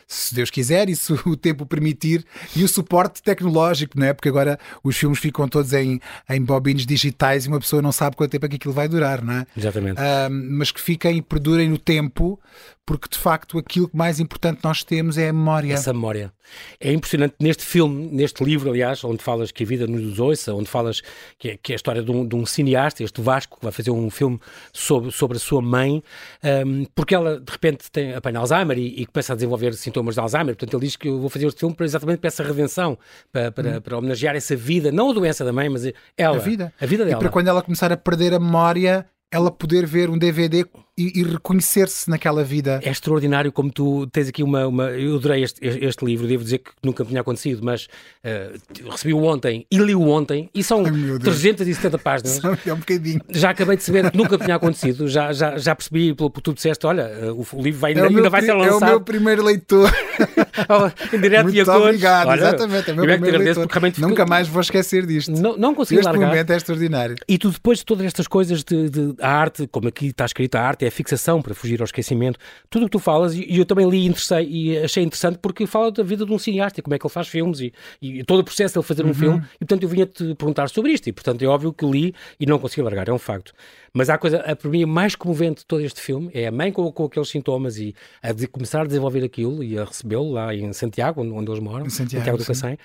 [0.07, 2.25] se Deus quiser e se o tempo permitir,
[2.57, 4.13] e o suporte tecnológico, não é?
[4.13, 8.17] Porque agora os filmes ficam todos em, em bobines digitais e uma pessoa não sabe
[8.17, 9.47] quanto tempo é que aquilo vai durar, não é?
[9.57, 10.01] Exatamente.
[10.01, 12.41] Ahm, mas que fiquem e perdurem no tempo,
[12.87, 15.75] porque de facto aquilo que mais importante nós temos é a memória.
[15.75, 16.33] Essa memória.
[16.81, 20.69] É impressionante neste filme, neste livro, aliás, onde falas que a vida nos ouça, onde
[20.69, 21.01] falas
[21.39, 23.73] que é, que é a história de um, de um cineasta, este Vasco, que vai
[23.73, 24.41] fazer um filme
[24.73, 26.03] sobre, sobre a sua mãe,
[26.43, 30.21] ahm, porque ela de repente tem, apanha Alzheimer e, e começa a desenvolver sintomas de
[30.21, 30.55] Alzheimer.
[30.57, 32.99] Portanto, ele diz que eu vou fazer este filme para, exatamente para essa redenção,
[33.33, 35.85] para, para, para homenagear essa vida, não a doença da mãe, mas
[36.17, 36.41] ela, Hum.
[36.41, 36.73] A vida.
[36.81, 37.19] a vida E dela.
[37.19, 40.67] para quando ela começar a perder a memória, ela poder ver um DVD
[41.01, 42.81] e, e reconhecer-se naquela vida.
[42.83, 44.67] É extraordinário como tu tens aqui uma.
[44.67, 47.87] uma eu adorei este, este, livro, devo dizer que nunca me tinha acontecido, mas
[48.25, 52.41] uh, recebi-o ontem e li-o ontem e são Ai, 370 páginas.
[52.67, 53.21] É um bocadinho.
[53.31, 56.43] Já acabei de saber que nunca me tinha acontecido, já, já, já percebi pelo que
[56.43, 58.83] tu disseste: olha, uh, o, livro vai, ainda, é ainda vai ser lançado.
[58.83, 59.91] É o meu primeiro leitor.
[61.13, 61.83] em direto Muito e a cores.
[61.83, 62.91] obrigado, olha, exatamente.
[62.91, 63.69] É meu primeiro leitor.
[63.99, 65.33] Nunca mais vou esquecer disto.
[65.33, 66.29] Não, não consigo este largar.
[66.29, 67.17] momento é extraordinário.
[67.27, 70.57] E tu, depois de todas estas coisas de, de a arte, como aqui está escrito,
[70.57, 73.59] a arte é a fixação para fugir ao esquecimento, tudo o que tu falas, e
[73.59, 76.95] eu também li interessei, e achei interessante porque fala da vida de um cineasta, como
[76.95, 79.15] é que ele faz filmes e, e todo o processo de ele fazer um uhum.
[79.15, 82.47] filme, e portanto eu vinha-te perguntar sobre isto, e portanto é óbvio que li e
[82.47, 83.53] não consegui largar, é um facto.
[83.93, 86.53] Mas há a coisa, a, para mim, mais comovente de todo este filme é a
[86.53, 90.33] mãe com, com aqueles sintomas e a de começar a desenvolver aquilo e a recebê-lo
[90.33, 92.79] lá em Santiago, onde, onde eles moram, em Santiago, Santiago do Cacém.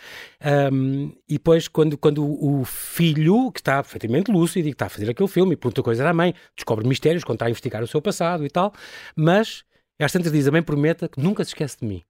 [0.72, 4.90] Um, e depois, quando, quando o filho, que está perfeitamente lúcido e que está a
[4.90, 7.88] fazer aquele filme e pergunta coisas à mãe, descobre mistérios quando está a investigar o
[7.88, 8.74] seu passado e tal,
[9.16, 9.64] mas
[10.00, 12.04] às tantas diz, a mãe prometa que nunca se esquece de mim.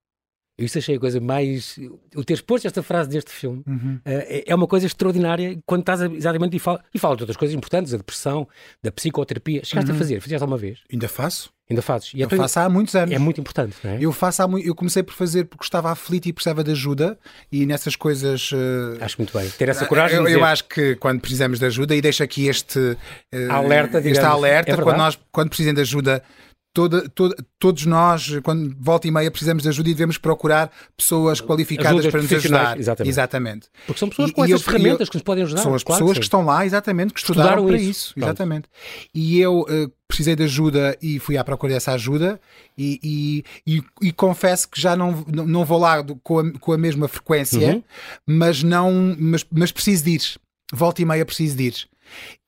[0.58, 1.78] Eu isso achei a coisa mais.
[2.16, 4.00] O ter exposto esta frase deste filme uhum.
[4.06, 7.36] uh, é uma coisa extraordinária quando estás a, exatamente e fala, e fala de outras
[7.36, 8.48] coisas importantes, da depressão,
[8.82, 9.66] da psicoterapia.
[9.66, 9.96] Chegaste uhum.
[9.96, 10.22] a fazer?
[10.22, 10.80] Fizeste alguma vez?
[10.92, 11.54] Ainda faço.
[11.68, 12.14] Ainda fazes?
[12.14, 13.14] E eu então, faço há muitos anos.
[13.14, 13.98] É muito importante, não é?
[14.00, 17.18] Eu faço há Eu comecei por fazer porque estava aflito e precisava de ajuda
[17.52, 18.52] e nessas coisas.
[18.52, 19.02] Uh...
[19.02, 19.50] Acho muito bem.
[19.50, 20.18] Ter essa coragem.
[20.18, 22.80] Eu, eu acho que quando precisamos de ajuda, e deixo aqui este.
[22.80, 22.98] Uh,
[23.52, 24.20] alerta, digamos.
[24.20, 26.22] Este alerta, é quando, nós, quando precisem de ajuda,
[26.76, 31.40] Toda, toda, todos nós, quando volta e meia, precisamos de ajuda e devemos procurar pessoas
[31.40, 32.78] qualificadas para nos ajudar.
[32.78, 33.10] Exatamente.
[33.10, 33.68] exatamente.
[33.88, 35.62] Porque são pessoas e, com essas eu, ferramentas eu, que nos podem ajudar.
[35.62, 37.90] São as claro pessoas que, que, estão lá, exatamente, que estudaram, estudaram para isso.
[37.90, 38.68] isso exatamente.
[39.14, 42.42] E eu uh, precisei de ajuda e fui à procura dessa ajuda
[42.78, 47.08] e, e, e confesso que já não, não vou lá com a, com a mesma
[47.08, 47.84] frequência, uhum.
[48.28, 50.24] mas, não, mas, mas preciso de ir.
[50.74, 51.88] Volta e meia preciso de ir.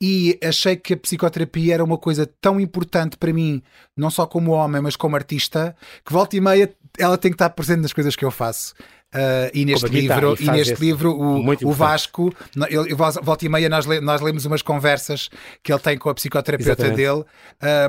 [0.02, 3.62] E achei que a psicoterapia era uma coisa tão importante para mim,
[3.96, 7.50] não só como homem, mas como artista, que volta e meia ela tem que estar
[7.52, 8.74] presente nas coisas que eu faço.
[9.14, 10.82] Uh, e neste livro, e, e neste esse.
[10.84, 12.34] livro o, o Vasco,
[12.70, 15.30] ele, volta e meia nós, le, nós lemos umas conversas
[15.64, 16.98] que ele tem com a psicoterapeuta Exatamente.
[16.98, 17.24] dele,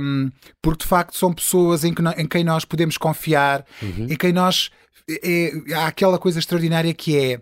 [0.00, 0.30] um,
[0.62, 4.06] porque de facto são pessoas em, que em quem nós podemos confiar, uhum.
[4.10, 4.70] em quem nós.
[5.10, 7.40] É, há aquela coisa extraordinária que é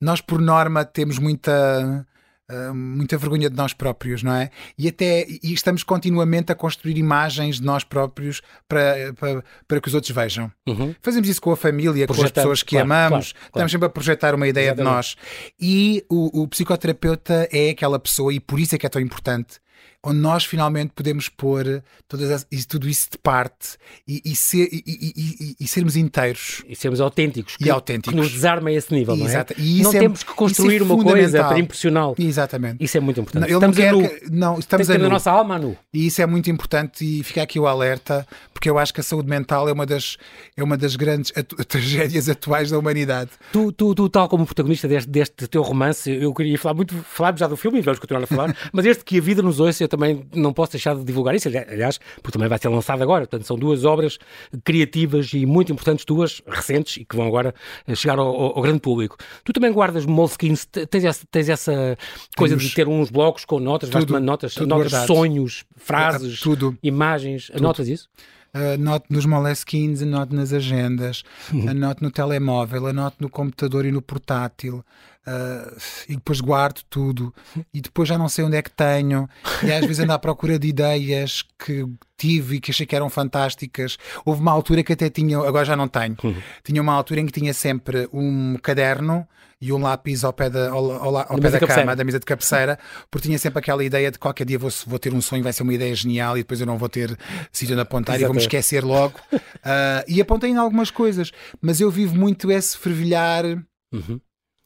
[0.00, 2.06] nós, por norma, temos muita
[2.50, 4.50] ah, muita vergonha de nós próprios, não é?
[4.76, 9.88] E até e estamos continuamente a construir imagens de nós próprios para, para, para que
[9.88, 10.50] os outros vejam.
[10.66, 10.94] Uhum.
[11.00, 13.48] Fazemos isso com a família, com as pessoas que claro, amamos, claro, claro.
[13.50, 14.88] estamos sempre a projetar uma ideia Exatamente.
[14.88, 15.16] de nós.
[15.60, 19.60] E o, o psicoterapeuta é aquela pessoa, e por isso é que é tão importante
[20.02, 23.76] onde nós finalmente podemos pôr todas as, tudo isso de parte
[24.08, 26.62] e, e, ser, e, e, sermos inteiros.
[26.66, 27.56] E sermos autênticos.
[27.56, 28.12] Que, e autênticos.
[28.12, 29.46] Que nos desarma a esse nível, não é?
[29.82, 32.14] não é, temos que construir é uma coisa para impressioná-lo.
[32.18, 32.82] Exatamente.
[32.82, 33.50] Isso é muito importante.
[33.50, 35.76] Não, estamos não, que, não estamos Tem a nossa alma nu.
[35.92, 39.04] E isso é muito importante e fica aqui o alerta, porque eu acho que a
[39.04, 40.16] saúde mental é uma das,
[40.56, 43.30] é uma das grandes atu tragédias atuais da humanidade.
[43.52, 47.36] Tu, tu, tu, tal como protagonista deste, deste teu romance, eu queria falar muito, falar
[47.36, 49.89] já do filme e vamos continuar a falar, mas este que a vida nos ouça,
[49.90, 53.26] também não posso deixar de divulgar isso, aliás, porque também vai ser lançado agora.
[53.26, 54.18] Portanto, são duas obras
[54.64, 57.54] criativas e muito importantes, duas recentes e que vão agora
[57.86, 59.16] eh, chegar ao, ao grande público.
[59.44, 61.98] Tu também guardas Moleskins, tens essa, tens essa
[62.36, 66.78] coisa Temos de ter uns blocos com notas, tudo, notas, notas sonhos, frases, é, tudo,
[66.82, 67.46] imagens.
[67.46, 67.58] Tudo.
[67.58, 68.08] Anotas isso?
[68.52, 71.22] anoto nos moleskins, anoto nas agendas,
[71.68, 74.84] anoto no telemóvel, anoto no computador e no portátil.
[75.26, 75.76] Uh,
[76.08, 77.32] e depois guardo tudo
[77.74, 79.28] e depois já não sei onde é que tenho
[79.62, 83.10] e às vezes ando à procura de ideias que tive e que achei que eram
[83.10, 83.98] fantásticas.
[84.24, 86.34] Houve uma altura que até tinha, agora já não tenho, uhum.
[86.64, 89.28] tinha uma altura em que tinha sempre um caderno
[89.60, 92.24] e um lápis ao pé da, ao, ao, ao pé da cama, da mesa de
[92.24, 92.78] cabeceira,
[93.10, 95.62] porque tinha sempre aquela ideia de qualquer dia vou, vou ter um sonho, vai ser
[95.62, 97.14] uma ideia genial e depois eu não vou ter
[97.52, 98.22] sítio de apontar Exatamente.
[98.22, 99.20] e vou me esquecer logo.
[99.34, 101.30] uh, e apontei em algumas coisas,
[101.60, 103.44] mas eu vivo muito esse fervilhar.
[103.92, 104.18] Uhum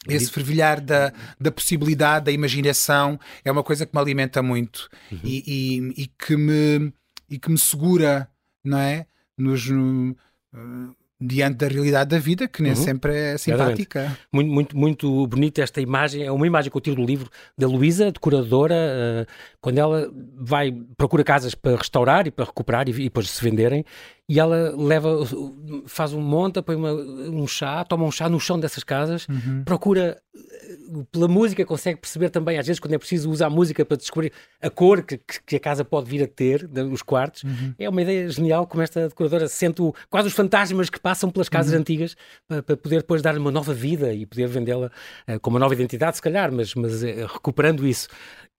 [0.09, 5.19] esse fervilhar da, da possibilidade, da imaginação, é uma coisa que me alimenta muito uhum.
[5.25, 6.93] e, e, e, que me,
[7.29, 8.29] e que me segura,
[8.63, 9.07] não é?
[9.37, 10.17] Nos, no,
[10.53, 12.77] uh, diante da realidade da vida, que nem uhum.
[12.77, 14.17] sempre é simpática.
[14.33, 16.25] Muito, muito, muito bonita esta imagem.
[16.25, 20.73] É uma imagem que eu tiro do livro da Luísa, decoradora, uh, quando ela vai,
[20.97, 23.85] procura casas para restaurar e para recuperar e, e depois se venderem,
[24.29, 25.11] e ela leva,
[25.87, 29.63] faz um monta, põe uma, um chá, toma um chá no chão dessas casas, uhum.
[29.65, 30.19] procura
[31.13, 34.33] pela música consegue perceber também, às vezes, quando é preciso usar a música para descobrir
[34.61, 37.45] a cor que, que a casa pode vir a ter, os quartos.
[37.45, 37.75] Uhum.
[37.79, 41.49] É uma ideia genial como esta decoradora sente o, quase os fantasmas que passam pelas
[41.49, 41.81] casas uhum.
[41.81, 42.17] antigas
[42.49, 44.91] para, para, poder depois dar uma nova vida e poder vendê-la
[45.29, 48.09] uh, com uma nova identidade, se calhar, mas, mas uh, recuperando isso.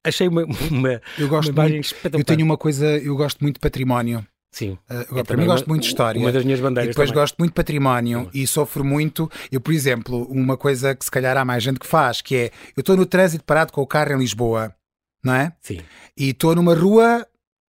[0.04, 3.62] achei uma, uma, eu gosto uma muito, Eu tenho uma coisa, eu gosto muito de
[3.62, 4.26] património.
[4.56, 4.78] Sim.
[4.90, 6.18] Uh, para mim, gosto muito de história.
[6.18, 6.88] Uma das minhas bandeiras.
[6.88, 7.22] E depois também.
[7.22, 9.30] gosto muito de património e sofro muito.
[9.52, 12.52] Eu, por exemplo, uma coisa que se calhar há mais gente que faz, que é
[12.74, 14.74] eu estou no trânsito parado com o carro em Lisboa,
[15.22, 15.52] não é?
[15.60, 15.82] Sim.
[16.18, 17.28] E estou numa rua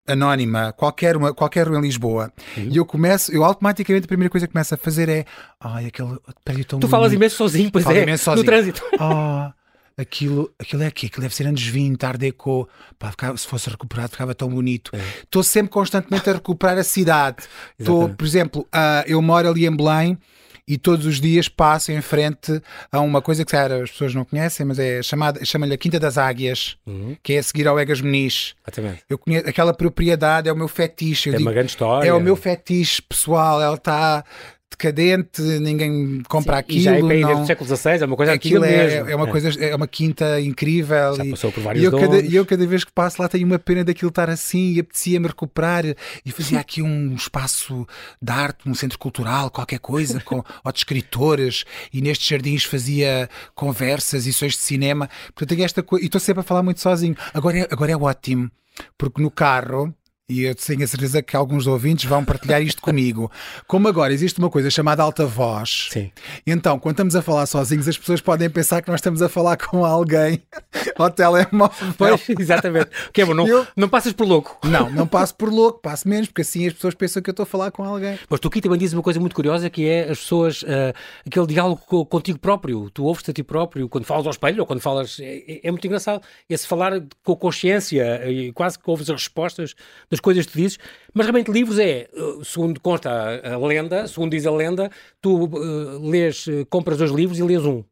[0.06, 2.68] anónima, qualquer, uma, qualquer rua em Lisboa, uhum.
[2.70, 5.24] e eu começo, eu automaticamente a primeira coisa que começo a fazer é
[5.58, 8.44] ai, aquele prédio tão Tu falas imenso sozinho, pois Falo é, imenso sozinho.
[8.44, 8.82] no trânsito.
[9.00, 9.54] Ah,
[9.96, 12.68] aquilo, aquilo é aqui, aquilo deve ser anos 20, Art Deco.
[12.98, 14.90] Pá, ficava, se fosse recuperado, ficava tão bonito.
[15.22, 15.44] Estou é.
[15.44, 17.44] sempre constantemente a recuperar a cidade.
[17.78, 20.18] Estou, por exemplo, uh, eu moro ali em Belém
[20.66, 24.24] e todos os dias passo em frente a uma coisa que cara, as pessoas não
[24.24, 27.16] conhecem, mas é chamada, chama-lhe a Quinta das Águias, uhum.
[27.22, 28.54] que é a seguir ao Egas Meniz.
[28.66, 29.02] Exatamente.
[29.08, 31.28] Eu conheço, aquela propriedade é o meu fetiche.
[31.28, 32.08] é digo, uma grande história.
[32.08, 34.24] É o meu fetiche pessoal, ela está
[34.70, 36.78] decadente, ninguém compra Sim, aquilo.
[36.78, 37.28] E já é bem não...
[37.28, 39.10] desde o século XVI, é uma coisa aquilo é, mesmo.
[39.10, 41.14] É uma, coisa, é uma quinta incrível.
[41.16, 43.28] Já e, passou por vários e eu, cada, e eu cada vez que passo lá
[43.28, 45.84] tenho uma pena daquilo estar assim e apetecia-me recuperar
[46.24, 47.86] e fazia aqui um espaço
[48.20, 53.28] de arte, um centro cultural, qualquer coisa, com ou de escritores e nestes jardins fazia
[53.54, 55.08] conversas e sessões de cinema.
[55.26, 57.16] Portanto, tenho esta coisa e estou sempre a falar muito sozinho.
[57.32, 58.50] Agora é, agora é ótimo,
[58.98, 59.94] porque no carro
[60.28, 63.30] e eu tenho a certeza que alguns ouvintes vão partilhar isto comigo.
[63.66, 66.10] Como agora existe uma coisa chamada alta voz, Sim.
[66.46, 69.56] então quando estamos a falar sozinhos, as pessoas podem pensar que nós estamos a falar
[69.58, 70.42] com alguém
[70.96, 71.94] ao telemóvel.
[71.98, 72.88] Pois, exatamente.
[73.12, 74.58] Que é bom, não, Eu- não passas por louco.
[74.66, 77.42] Não, não passo por louco, passo menos, porque assim as pessoas pensam que eu estou
[77.44, 78.18] a falar com alguém.
[78.28, 80.94] Mas tu aqui também dizes uma coisa muito curiosa que é as pessoas, ah,
[81.26, 82.88] aquele diálogo co- contigo próprio.
[82.90, 85.18] Tu ouves-te a ti próprio quando falas ao espelho ou quando falas.
[85.20, 86.22] É, é muito engraçado.
[86.48, 89.74] Esse falar com consciência e quase que ouves as respostas
[90.14, 90.78] das coisas que tu dizes.
[91.12, 95.50] Mas realmente, livros é, ah, segundo consta a, a lenda, segundo diz a lenda, tu
[95.56, 97.82] ah, lês, ah, compras dois livros e lês um.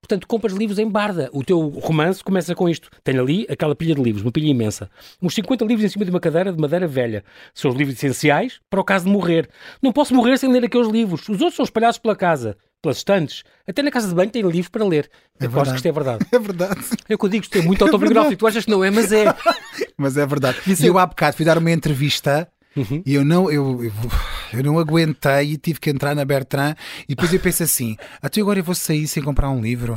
[0.00, 1.28] Portanto, compras livros em barda.
[1.32, 2.88] O teu romance começa com isto.
[3.02, 4.88] Tenho ali aquela pilha de livros, uma pilha imensa.
[5.20, 7.24] Uns 50 livros em cima de uma cadeira de madeira velha.
[7.52, 9.50] São os livros essenciais para o caso de morrer.
[9.82, 11.28] Não posso morrer sem ler aqueles livros.
[11.28, 13.42] Os outros são espalhados pela casa, pelas estantes.
[13.66, 15.10] Até na casa de banho tem livros para ler.
[15.40, 16.26] Eu acho que isto é verdade.
[16.32, 16.80] É verdade.
[17.08, 18.36] É o que eu digo, isto é muito autobiográfico.
[18.36, 19.24] Tu achas que não é, mas é.
[20.00, 20.58] Mas é verdade.
[20.66, 23.02] E eu há bocado fui dar uma entrevista Uhum.
[23.04, 23.92] e eu não, eu, eu,
[24.52, 26.76] eu não aguentei e tive que entrar na Bertrand
[27.08, 29.96] e depois eu penso assim, até agora eu vou sair sem comprar um livro.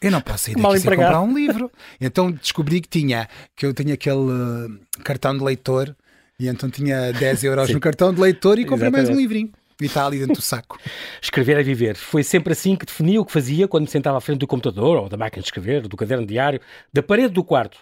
[0.00, 1.70] Eu não posso sair daqui sem comprar um livro.
[2.00, 5.94] Então descobri que tinha, que eu tinha aquele uh, cartão de leitor
[6.40, 7.74] e então tinha 10 euros Sim.
[7.74, 9.22] no cartão de leitor e comprei mais um Exatamente.
[9.22, 9.52] livrinho.
[9.86, 10.78] Está ali dentro do saco.
[11.20, 11.96] Escrever é viver.
[11.96, 14.96] Foi sempre assim que definia o que fazia quando me sentava à frente do computador,
[14.96, 16.60] ou da máquina de escrever, do caderno diário,
[16.92, 17.78] da parede do quarto.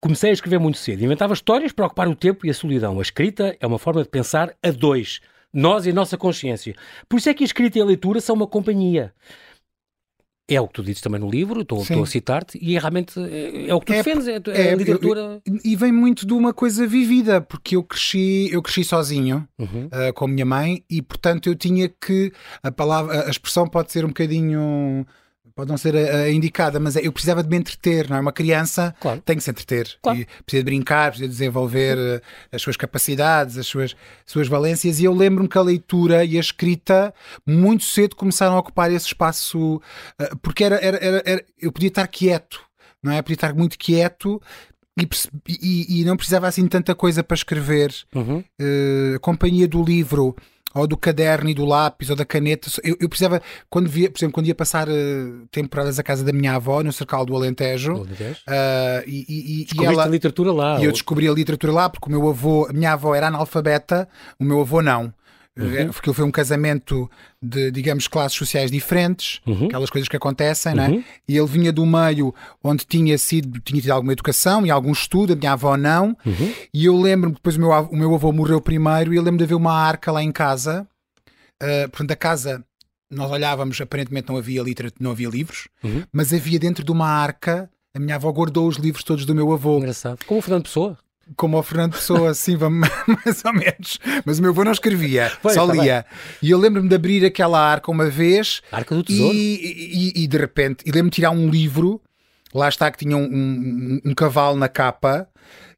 [0.00, 1.04] Comecei a escrever muito cedo.
[1.04, 2.98] Inventava histórias para ocupar o tempo e a solidão.
[2.98, 5.20] A escrita é uma forma de pensar a dois.
[5.52, 6.74] Nós e a nossa consciência.
[7.08, 9.12] Por isso é que a escrita e a leitura são uma companhia.
[10.54, 13.18] É o que tu dizes também no livro, estou, estou a citar-te, e é realmente
[13.18, 15.42] é, é o que tu É, defendes, é, é a literatura.
[15.64, 19.46] E vem muito de uma coisa vivida, porque eu cresci, eu cresci sozinho.
[19.58, 19.86] Uhum.
[19.86, 23.92] uh, com a minha mãe e portanto eu tinha que a palavra a expressão pode
[23.92, 25.06] ser um bocadinho
[25.54, 28.20] pode não ser a, a indicada mas é, eu precisava de me entreter não é
[28.20, 29.20] uma criança Claro.
[29.24, 30.18] tem que se entreter Claro.
[30.20, 32.20] e precisa de brincar precisa de desenvolver uh,
[32.52, 33.94] as suas capacidades as suas
[34.26, 37.12] suas valências e eu lembro-me que a leitura e a escrita
[37.46, 39.76] muito cedo começaram a ocupar esse espaço
[40.20, 42.60] uh, porque era, era, era, era- eu podia estar quieto
[43.02, 44.40] não é podia estar muito quieto
[44.98, 45.08] e,
[45.48, 48.44] e- e não precisava assim de tanta coisa para escrever Uhum.
[48.60, 50.36] eh, a companhia do livro
[50.74, 52.68] ou do caderno e do lápis ou da caneta.
[52.82, 54.92] Eu, eu precisava, quando via, por exemplo, quando ia passar eh,
[55.50, 58.38] temporadas à casa da minha avó, no Cercal do Alentejo, vês?
[58.46, 60.04] ah, e, e- e ela.
[60.04, 60.80] a literatura lá.
[60.80, 64.08] E eu descobri a literatura lá porque o meu avô, a minha avó era analfabeta,
[64.38, 65.12] o meu avô não.
[65.58, 67.10] Eh, Porque ele foi um casamento
[67.42, 69.66] de, digamos, classes sociais diferentes, Uhum.
[69.66, 70.88] aquelas coisas que acontecem, é?
[70.88, 71.04] Uhum.
[71.28, 72.34] E ele vinha do meio
[72.64, 76.16] onde tinha sido, tinha tido alguma educação e algum estudo, a minha avó não.
[76.24, 76.54] Uhum.
[76.72, 79.22] E eu lembro-me que depois o meu, avô, o meu avô morreu primeiro e eu
[79.22, 80.86] lembro de haver uma arca lá em casa.
[81.62, 82.64] Uh, portanto, a casa,
[83.10, 86.02] nós olhávamos, aparentemente não havia, litera, não havia livros, Uhum.
[86.12, 87.68] mas havia dentro de uma arca.
[87.94, 90.24] A minha avó guardou os livros todos do meu avô, Engraçado.
[90.24, 90.96] Como o Fernando Pessoa.
[91.36, 93.98] Como ao Fernando Pessoa, assim, mais ou menos.
[94.24, 95.82] Mas o meu avô não escrevia, Pois, só tá bem.
[95.82, 96.04] lia.
[96.42, 99.34] E eu lembro-me de abrir aquela arca uma vez Arca do Tesouro.
[99.34, 102.00] e, e- e de repente, e lembro-me de tirar um livro,
[102.54, 105.28] lá está que tinha um, um- um cavalo na capa,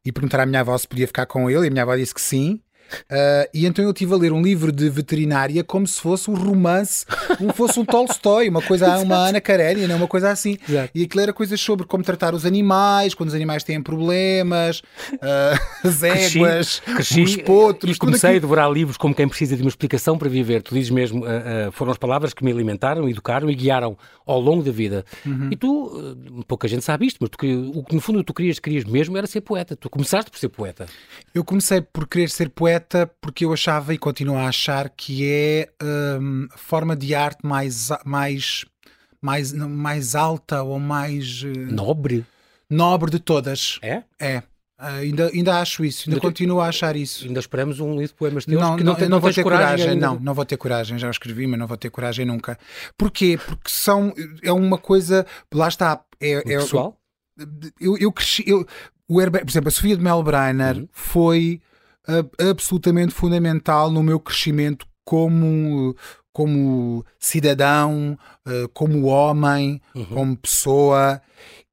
[0.04, 2.14] e perguntar à minha avó se podia ficar com ele, e a minha avó disse
[2.14, 2.60] que sim.
[3.04, 6.34] Uh, e então eu estive a ler um livro de veterinária como se fosse um
[6.34, 7.04] romance,
[7.38, 10.58] como fosse um Tolstói, uma coisa, uma Ana Karenina, uma coisa assim.
[10.68, 10.90] Exato.
[10.94, 14.80] E aquilo era coisas sobre como tratar os animais, quando os animais têm problemas,
[15.14, 17.96] uh, as éguas, cresci, os potros.
[17.96, 18.38] E comecei aquilo.
[18.38, 20.62] a devorar livros como quem precisa de uma explicação para viver.
[20.62, 24.62] Tu dizes mesmo, uh, foram as palavras que me alimentaram, educaram e guiaram ao longo
[24.62, 25.04] da vida.
[25.26, 25.48] Uhum.
[25.50, 26.16] E tu,
[26.46, 27.36] pouca gente sabe isto, mas tu,
[27.74, 29.76] o que no fundo tu querias, querias mesmo era ser poeta.
[29.76, 30.86] Tu começaste por ser poeta.
[31.34, 32.73] Eu comecei por querer ser poeta
[33.20, 35.68] porque eu achava e continuo a achar que é
[36.20, 38.64] hum, a forma de arte mais, mais,
[39.20, 41.42] mais, mais alta ou mais.
[41.42, 42.24] Uh, nobre?
[42.68, 43.78] Nobre de todas.
[43.82, 44.02] É?
[44.18, 44.38] É.
[44.78, 47.26] Uh, ainda, ainda acho isso, ainda, ainda continuo a achar isso.
[47.26, 49.76] Ainda esperamos um livro de poemas teus não, que não, não, não vou ter coragem,
[49.76, 52.58] coragem não, não vou ter coragem, já escrevi, mas não vou ter coragem nunca.
[52.98, 53.38] Porquê?
[53.46, 56.98] Porque são, é uma coisa, lá está, é, é pessoal?
[57.80, 58.66] Eu, eu cresci, eu,
[59.08, 60.88] o Herbert, por exemplo, a Sofia de Melbrenner uhum.
[60.92, 61.60] foi
[62.50, 65.96] absolutamente fundamental no meu crescimento como,
[66.32, 70.06] como cidadão, uh, como homem, uhum.
[70.06, 71.20] como pessoa.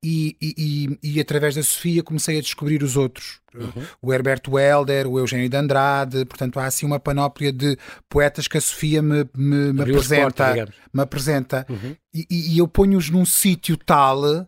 [0.03, 3.39] E, e, e, e, através da Sofia comecei a descobrir os outros.
[3.53, 3.83] Uhum.
[4.01, 7.77] O Herbert Welder, o Eugênio de Andrade, portanto há assim uma panóplia de
[8.09, 10.73] poetas que a Sofia me, me, me apresenta.
[10.91, 11.67] me apresenta.
[11.69, 11.95] Uhum.
[12.11, 14.47] E, e, eu ponho-os num sítio tal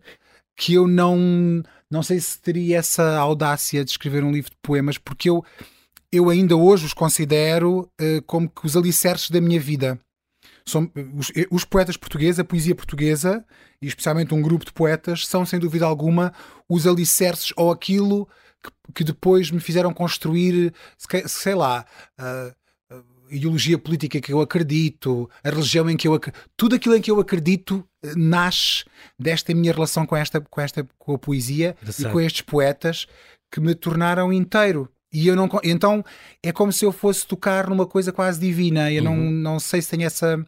[0.56, 4.98] que eu não, não sei se teria essa audácia de escrever um livro de poemas,
[4.98, 5.44] porque eu,
[6.12, 10.00] eu ainda hoje os considero uh, como que os alicerces da minha vida.
[10.66, 13.46] São, os, eh, os, poetas portugueses, a poesia portuguesa,
[13.82, 16.34] e especialmente um grupo de poetas, são sem dúvida alguma
[16.70, 18.28] os alicerces ou aquilo
[18.64, 20.74] que, que depois me fizeram construir,
[21.28, 21.86] sei lá,
[22.18, 22.56] uh,
[23.30, 27.12] ideologia política que eu acredito, a religião em que eu acredito, tudo aquilo em que
[27.12, 28.84] eu acredito eh, nasce
[29.18, 33.08] desta minha relação com esta com esta com a poesia e com estes poetas
[33.52, 34.90] que me tornaram inteiro.
[35.12, 36.04] E eu não então
[36.42, 38.92] é como se eu fosse tocar numa coisa quase divina.
[38.92, 39.16] Eu uhum.
[39.16, 40.44] não, não sei se tenho essa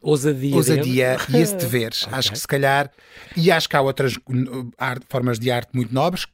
[0.00, 1.92] ousadia, ousadia e esse dever.
[2.06, 2.18] okay.
[2.18, 2.90] Acho que se calhar
[3.36, 4.18] e acho que há outras
[4.78, 6.26] art, formas de arte muito nobres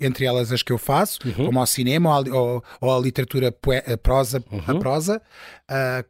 [0.00, 1.46] entre elas as que eu faço, uhum.
[1.46, 4.62] como ao cinema ou, a, ou, ou a literatura a prosa, uhum.
[4.66, 5.22] a prosa
[5.70, 6.04] uh,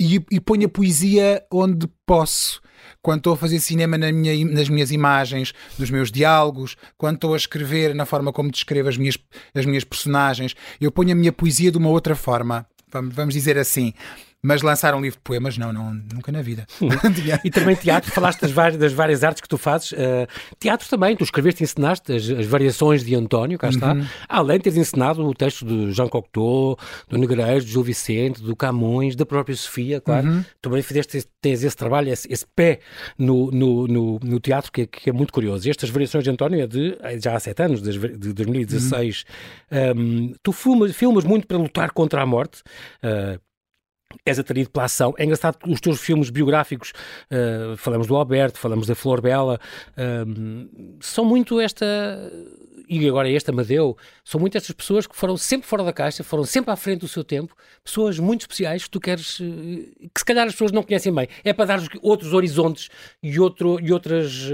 [0.00, 2.60] e, e ponho a poesia onde posso.
[3.08, 7.32] Quando estou a fazer cinema na minha, nas minhas imagens, nos meus diálogos, quando estou
[7.32, 9.16] a escrever na forma como descrevo as minhas,
[9.54, 12.66] as minhas personagens, eu ponho a minha poesia de uma outra forma.
[12.92, 13.94] Vamos, vamos dizer assim.
[14.40, 16.64] Mas lançar um livro de poemas, não, não nunca na vida.
[17.44, 19.90] e também teatro, falaste das várias, das várias artes que tu fazes.
[19.92, 20.28] Uh,
[20.60, 23.94] teatro também, tu escreveste e ensinaste as, as, variações de António, cá está.
[23.94, 24.06] Uhum.
[24.28, 28.54] Além de teres ensinado o texto de Jean Cocteau, do Negreiros, do Gil Vicente, do
[28.54, 30.28] Camões, da própria Sofia, claro.
[30.28, 30.44] Uhum.
[30.62, 32.78] Também fizeste, tens esse trabalho, esse, esse pé
[33.18, 35.66] no, no, no, no teatro que é, que é, muito curioso.
[35.66, 39.24] E estas variações de António é de já há sete anos, de 2016.
[39.72, 40.00] Uhum.
[40.00, 42.62] Um, tu filmas, filmas muito para lutar contra a morte.
[43.02, 43.47] Uh,
[44.24, 45.14] és atraído pela ação.
[45.18, 46.92] É engraçado que os teus filmes biográficos,
[47.30, 49.60] uh, falamos do Alberto, falamos da Flor Bela,
[49.92, 51.86] uh, são muito esta,
[52.88, 56.44] e agora este Amadeu, são muito estas pessoas que foram sempre fora da caixa, foram
[56.44, 60.24] sempre à frente do seu tempo, pessoas muito especiais que tu queres, uh, que se
[60.24, 61.28] calhar as pessoas não conhecem bem.
[61.44, 62.88] É para dar outros horizontes
[63.22, 64.50] e, outro, e outras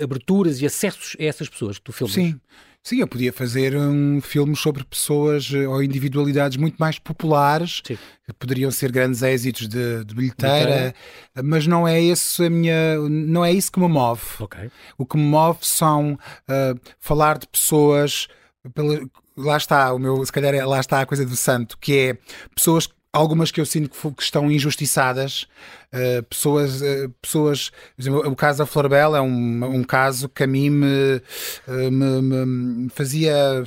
[0.00, 2.14] aberturas e acessos a essas pessoas que tu filmas.
[2.14, 2.40] Sim.
[2.86, 7.96] Sim, eu podia fazer um filme sobre pessoas eh, ou individualidades muito mais populares, Sim.
[8.26, 10.94] que poderiam ser grandes êxitos de, de bilheteira,
[11.42, 14.20] mas não é esse a minha, não é isso que me move.
[14.38, 14.70] Okay.
[14.98, 18.28] O que me move são uh, falar de pessoas
[18.74, 19.00] pela,
[19.34, 22.18] lá está o meu, se calhar é, lá está a coisa do santo, que é
[22.54, 25.46] pessoas algumas que eu sinto que, estão injustiçadas,
[25.92, 30.42] uh, pessoas, uh, pessoas, exemplo, o caso da Flor Bela é um, um caso que
[30.42, 31.22] a mim me,
[31.68, 33.62] uh, me, me, fazia,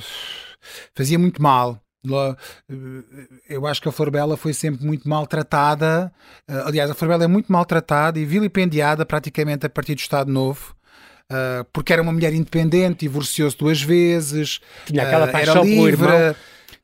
[0.94, 1.80] fazia muito mal.
[3.48, 6.12] Eu acho que a Flor Bela foi sempre muito maltratada.
[6.64, 10.74] Aliás, a Flor Bela é muito maltratada e vilipendiada praticamente a partir do Estado Novo.
[11.72, 16.06] porque era uma mulher independente, divorciou-se duas vezes, Tinha aquela paixão era livre,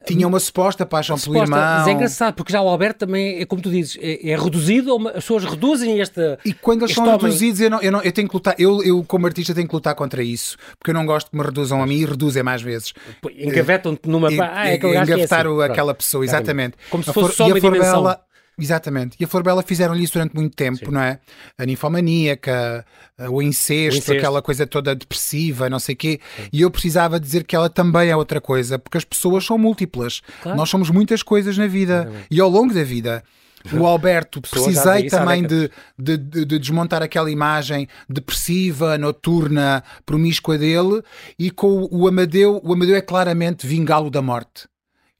[0.06, 1.58] tinha uma suposta paixão pelo irmão.
[1.58, 4.96] Mas é engraçado, porque já o Alberto também, é como tu dizes, é, é reduzido,
[5.08, 6.38] as pessoas reduzem esta.
[6.44, 7.20] E quando eles são homem...
[7.20, 9.74] reduzidos, eu, não, eu, não, eu tenho que lutar, eu, eu como artista tenho que
[9.74, 12.62] lutar contra isso, porque eu não gosto que me reduzam a mim e reduzem mais
[12.62, 12.92] vezes.
[13.36, 14.28] Engavetam-te numa.
[14.28, 15.62] ah, é aquele Engavetar é assim.
[15.62, 16.76] aquela pessoa, exatamente.
[16.90, 18.16] Como se fosse só uma dimensão.
[18.58, 19.16] Exatamente.
[19.18, 20.90] E a Florbela fizeram-lhe isso durante muito tempo, Sim.
[20.90, 21.18] não é?
[21.58, 22.84] A ninfomaníaca,
[23.30, 26.20] o incesto, o incesto, aquela coisa toda depressiva, não sei o quê.
[26.36, 26.48] Sim.
[26.52, 30.22] E eu precisava dizer que ela também é outra coisa, porque as pessoas são múltiplas.
[30.42, 30.56] Claro.
[30.56, 33.24] Nós somos muitas coisas na vida e ao longo da vida.
[33.72, 41.02] O Alberto, precisei também de, de, de, de, desmontar aquela imagem depressiva, noturna, promíscua dele,
[41.38, 44.68] e com o Amadeu, o Amadeu é claramente vingá-lo da morte.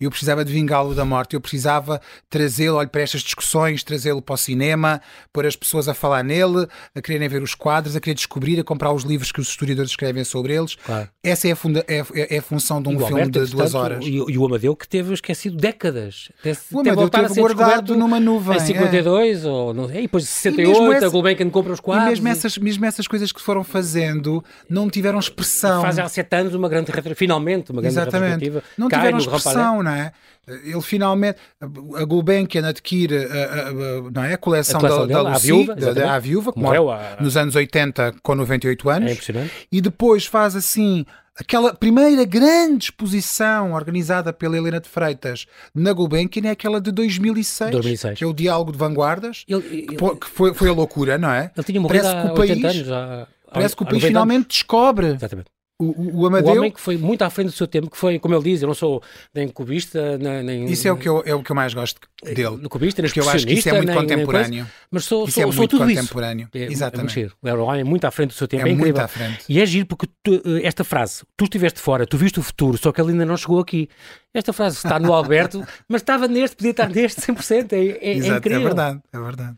[0.00, 4.34] Eu precisava de vingá-lo da morte, eu precisava trazê-lo olha, para estas discussões, trazê-lo para
[4.34, 5.00] o cinema,
[5.32, 8.64] pôr as pessoas a falar nele, a quererem ver os quadros, a querer descobrir, a
[8.64, 10.74] comprar os livros que os historiadores escrevem sobre eles.
[10.74, 11.08] Claro.
[11.22, 13.74] Essa é a, funda é, é, é a função de um filme Alberto, de duas
[13.74, 14.04] horas.
[14.04, 16.30] E, e, o Amadeu que teve esquecido décadas.
[16.42, 18.56] Teve, o Amadeu teve guardado numa nuvem.
[18.56, 19.48] Em 52, é.
[19.48, 22.18] ou não, e depois de 68, essa, a Gulbenkian compra os quadros.
[22.18, 25.82] E mesmo, Essas, mesmo essas coisas que foram fazendo não tiveram expressão.
[25.82, 28.52] Faz há sete anos uma grande finalmente uma grande Exatamente.
[28.76, 30.12] Não tiveram expressão, não é?
[30.46, 34.34] Ele finalmente, a Gulbenkian adquire a, a, a, não é?
[34.34, 37.16] a coleção, a coleção da, da Lucy, viúva, da, da, viúva, que morreu a...
[37.20, 39.30] nos anos 80 com 98 anos.
[39.30, 39.50] É.
[39.72, 41.06] E depois faz assim
[41.36, 47.70] aquela primeira grande exposição organizada pela Helena de Freitas na Gulbenkian é aquela de 2006,
[47.70, 48.18] 2006.
[48.18, 51.50] que é o Diálogo de Vanguardas, ele, ele, que, foi, foi a loucura, não é?
[51.56, 54.36] Ele tinha morrido parece há que o país, anos, já, parece que o país finalmente
[54.36, 54.48] anos.
[54.48, 56.54] descobre Exatamente o, o, Amadeu...
[56.54, 58.62] o homem que foi muito à frente do seu tempo, que foi, como ele diz,
[58.62, 59.02] eu não sou
[59.34, 60.66] nem cubista, nem.
[60.66, 62.58] Isso é o que eu, é o que eu mais gosto dele.
[62.60, 64.62] No cubista, Porque eu acho que isso é muito nem, contemporâneo.
[64.62, 66.48] Nem mas sou, isso sou, é sou tudo contemporâneo.
[66.54, 66.64] isso.
[66.64, 67.32] É, Exatamente.
[67.44, 68.66] É, é um homem muito à frente do seu tempo.
[68.66, 69.44] É, é muito à frente.
[69.48, 72.92] E é giro porque tu, esta frase, tu estiveste fora, tu viste o futuro, só
[72.92, 73.88] que ele ainda não chegou aqui.
[74.34, 77.72] Esta frase está no Alberto, mas estava neste, podia estar neste 100%.
[77.72, 78.60] É, é, é Exato, incrível.
[78.60, 79.56] É verdade, é verdade.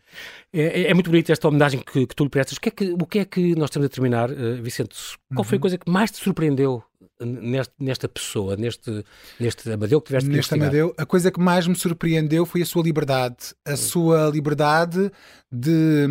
[0.53, 2.57] É, é, muito bonito esta homenagem que, que tu lhe prestas.
[2.57, 4.95] O que, é que, o que é que nós estamos a terminar, uh, Vicente?
[5.33, 5.61] Qual foi a uhum.
[5.61, 6.83] coisa que mais te surpreendeu
[7.19, 9.03] neste, nesta pessoa, neste,
[9.39, 12.83] neste Amadeu que tiveste Neste Amadeu, a coisa que mais me surpreendeu foi a sua
[12.83, 13.55] liberdade.
[13.65, 13.77] A hum.
[13.77, 15.11] sua liberdade
[15.51, 16.05] de,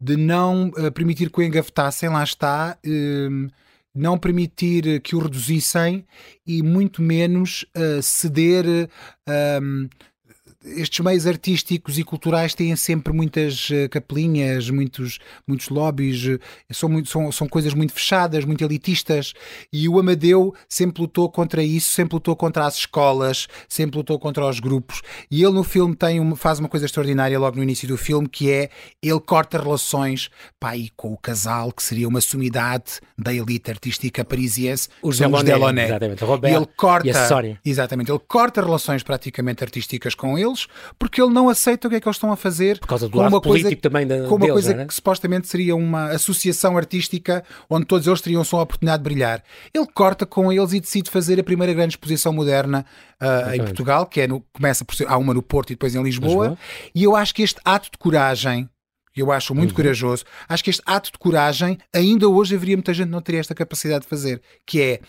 [0.00, 2.78] de não uh, permitir que o engavetassem, lá está.
[2.86, 3.50] Uh,
[3.94, 6.04] não permitir que o reduzissem
[6.46, 8.88] e muito menos uh, ceder
[9.28, 9.88] uh,
[10.64, 16.38] estes meios artísticos e culturais têm sempre muitas eh, capelinhas, muitos, muitos lobbies, eh,
[16.72, 19.34] são, muito, são, são coisas muito fechadas, muito elitistas.
[19.72, 24.46] E o Amadeu sempre lutou contra isso, sempre lutou contra as escolas, sempre lutou contra
[24.46, 25.02] os grupos.
[25.30, 28.26] E ele no filme tem uma, faz uma coisa extraordinária logo no início do filme,
[28.26, 28.70] que é
[29.02, 34.88] ele corta relações pá, com o casal, que seria uma sumidade da elite artística parisiense,
[35.02, 35.84] os Delaunay.
[35.84, 37.60] Exatamente, Robert e ele corta, e a Sónia.
[37.64, 41.96] Exatamente, ele corta relações praticamente artísticas com ele deles porque ele não aceita o que
[41.96, 42.78] é que eles estão a fazer.
[42.78, 44.86] Por causa do lado político também da, Com uma deles, coisa é?
[44.86, 49.42] que supostamente seria uma associação artística onde todos eles teriam só a oportunidade de brilhar.
[49.72, 52.86] Ele corta com eles e decide fazer a primeira grande exposição moderna
[53.20, 55.94] uh, em Portugal, que é no, começa por ser, há uma no Porto e depois
[55.94, 56.48] em Lisboa.
[56.48, 56.58] Lisboa.
[56.94, 58.68] E eu acho que este ato de coragem
[59.16, 59.76] eu acho muito uhum.
[59.76, 60.24] corajoso.
[60.48, 63.54] Acho que este ato de coragem, ainda hoje haveria muita gente que não teria esta
[63.54, 65.00] capacidade de fazer, que é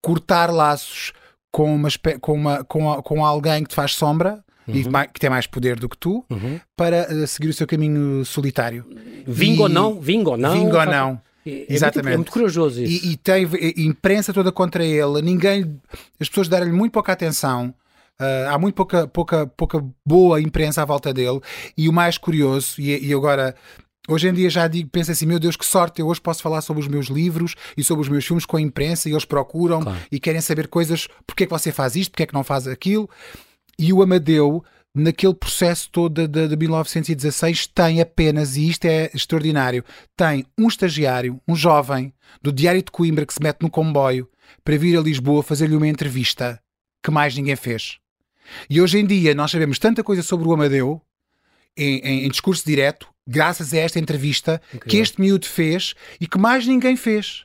[0.00, 1.12] cortar laços
[1.50, 1.88] com, uma,
[2.20, 4.76] com, uma, com, com alguém que te faz sombra, uhum.
[4.76, 6.60] e que tem mais poder do que tu, uhum.
[6.76, 8.84] para uh, seguir o seu caminho solitário.
[9.26, 10.00] Vingo ou não?
[10.00, 10.52] Vingo ou não?
[10.52, 11.20] Vingo ou não.
[11.46, 12.04] É, Exatamente.
[12.04, 13.06] Muito, é muito corajoso isso.
[13.06, 15.80] E, e tem imprensa toda contra ele, ninguém,
[16.20, 17.74] as pessoas deram-lhe muito pouca atenção.
[18.20, 21.40] Uh, há muito pouca, pouca, pouca boa imprensa à volta dele.
[21.76, 23.54] E o mais curioso, e, e agora
[24.08, 26.62] Hoje em dia já digo, penso assim, meu Deus, que sorte, eu hoje posso falar
[26.62, 29.82] sobre os meus livros e sobre os meus filmes com a imprensa e eles procuram
[29.82, 29.98] claro.
[30.10, 32.66] e querem saber coisas, porque é que você faz isto, porque é que não faz
[32.66, 33.08] aquilo.
[33.78, 34.64] E o Amadeu,
[34.94, 39.84] naquele processo todo de, de 1916, tem apenas, e isto é extraordinário,
[40.16, 42.12] tem um estagiário, um jovem,
[42.42, 44.28] do Diário de Coimbra, que se mete no comboio
[44.64, 46.60] para vir a Lisboa fazer-lhe uma entrevista
[47.02, 47.98] que mais ninguém fez.
[48.68, 51.00] E hoje em dia nós sabemos tanta coisa sobre o Amadeu,
[51.76, 56.38] em, em, em discurso direto, graças a esta entrevista que este miúdo fez e que
[56.38, 57.44] mais ninguém fez.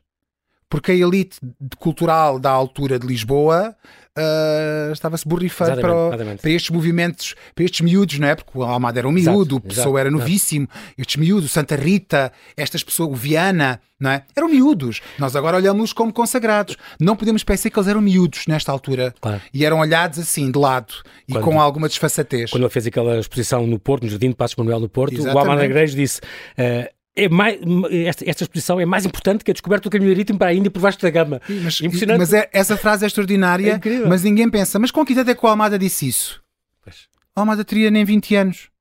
[0.74, 1.38] Porque a elite
[1.78, 3.76] cultural da altura de Lisboa
[4.18, 8.34] uh, estava-se borrifando para, para, estes movimentos, para estes miúdos, não é?
[8.34, 10.96] Porque o Almada era um miúdo, exato, o Pessoa era novíssimo, exato.
[10.98, 14.24] estes miúdos, Santa Rita, estas pessoas, o Viana, não é?
[14.36, 15.00] Eram miúdos.
[15.20, 16.76] Nós agora olhamos-los como consagrados.
[17.00, 19.14] Não podemos pensar que eles eram miúdos nesta altura.
[19.22, 19.42] Claro.
[19.54, 20.92] E eram olhados assim, de lado,
[21.28, 22.50] e quando, com alguma desfaçatez.
[22.50, 25.36] Quando ele fez aquela exposição no Porto, no Jardim de Passos Manuel no Porto, Exatamente.
[25.36, 26.20] o Almada Igreja disse.
[26.58, 27.60] Uh, é mais,
[28.06, 30.72] esta, esta, exposição é mais importante que a descoberta do caminho marítimo para a Índia
[30.72, 31.42] por baixo da gama.
[31.48, 32.18] Mas, Impressionante.
[32.18, 35.36] mas é, essa frase é extraordinária, é mas ninguém pensa, mas com que idade é
[35.36, 36.42] que o Almada disse isso?
[36.84, 37.08] Pois.
[37.36, 38.73] O Almada teria nem 20 anos.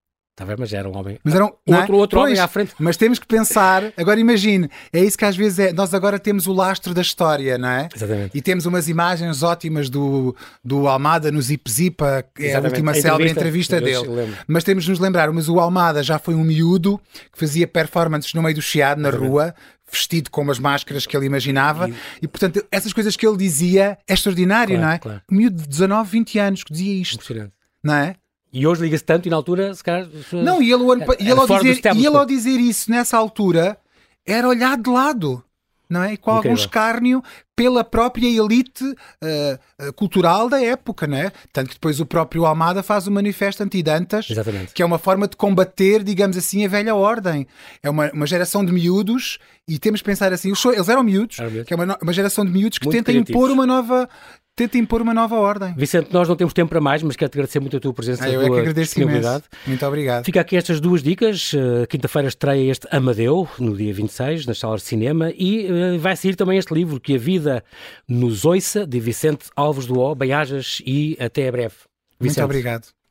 [0.43, 1.19] Está mas era um homem.
[1.23, 1.99] Mas era um, outro, é?
[1.99, 2.75] outro pois, homem à frente.
[2.79, 5.73] Mas temos que pensar, agora imagine, é isso que às vezes é.
[5.73, 7.89] Nós agora temos o lastro da história, não é?
[7.95, 8.37] Exatamente.
[8.37, 10.35] E temos umas imagens ótimas do,
[10.65, 14.35] do Almada no Zip Zipa, que é a última célebre entrevista, entrevista dele.
[14.47, 17.01] Mas temos de nos lembrar, mas o Almada já foi um miúdo
[17.33, 19.31] que fazia performances no meio do chiado, na Exatamente.
[19.31, 19.55] rua,
[19.91, 21.95] vestido com as máscaras que ele imaginava, e...
[22.23, 24.99] e, portanto, essas coisas que ele dizia é extraordinário, claro, não é?
[24.99, 25.23] Claro.
[25.31, 27.53] Um miúdo de 19, 20 anos que dizia isto.
[27.85, 28.15] Não é?
[28.53, 30.07] E hoje liga-se tanto e na altura, se calhar.
[30.33, 30.83] Não, e ele,
[31.19, 33.79] e ele, ao, dizer, e ele ao dizer isso nessa altura
[34.27, 35.43] era olhar de lado.
[35.89, 36.15] não é?
[36.15, 36.51] E com Incrível.
[36.51, 37.23] algum escárnio
[37.55, 41.31] pela própria elite uh, cultural da época, não é?
[41.53, 44.27] Tanto que depois o próprio Almada faz o manifesto anti-Dantas,
[44.75, 47.47] que é uma forma de combater, digamos assim, a velha ordem.
[47.83, 49.39] É uma, uma geração de miúdos
[49.69, 51.37] e temos que pensar assim, eles eram miúdos,
[51.67, 53.31] que é uma, uma geração de miúdos que Muito tenta criativos.
[53.31, 54.09] impor uma nova
[54.55, 55.75] tenta impor uma nova ordem.
[55.77, 58.29] Vicente, nós não temos tempo para mais, mas quero-te agradecer muito a tua presença ah,
[58.29, 59.45] e a tua disponibilidade.
[59.45, 59.67] Imenso.
[59.67, 60.25] Muito obrigado.
[60.25, 61.53] Fica aqui estas duas dicas.
[61.53, 66.17] Uh, Quinta-feira estreia este Amadeu, no dia 26, nas salas de cinema, e uh, vai
[66.17, 67.65] sair também este livro, Que a Vida
[68.09, 70.15] nos Ouça, de Vicente Alves do O.
[70.15, 71.75] Bem-ajas e até breve.
[72.21, 72.39] Vicente.
[72.39, 73.02] Muito obrigado.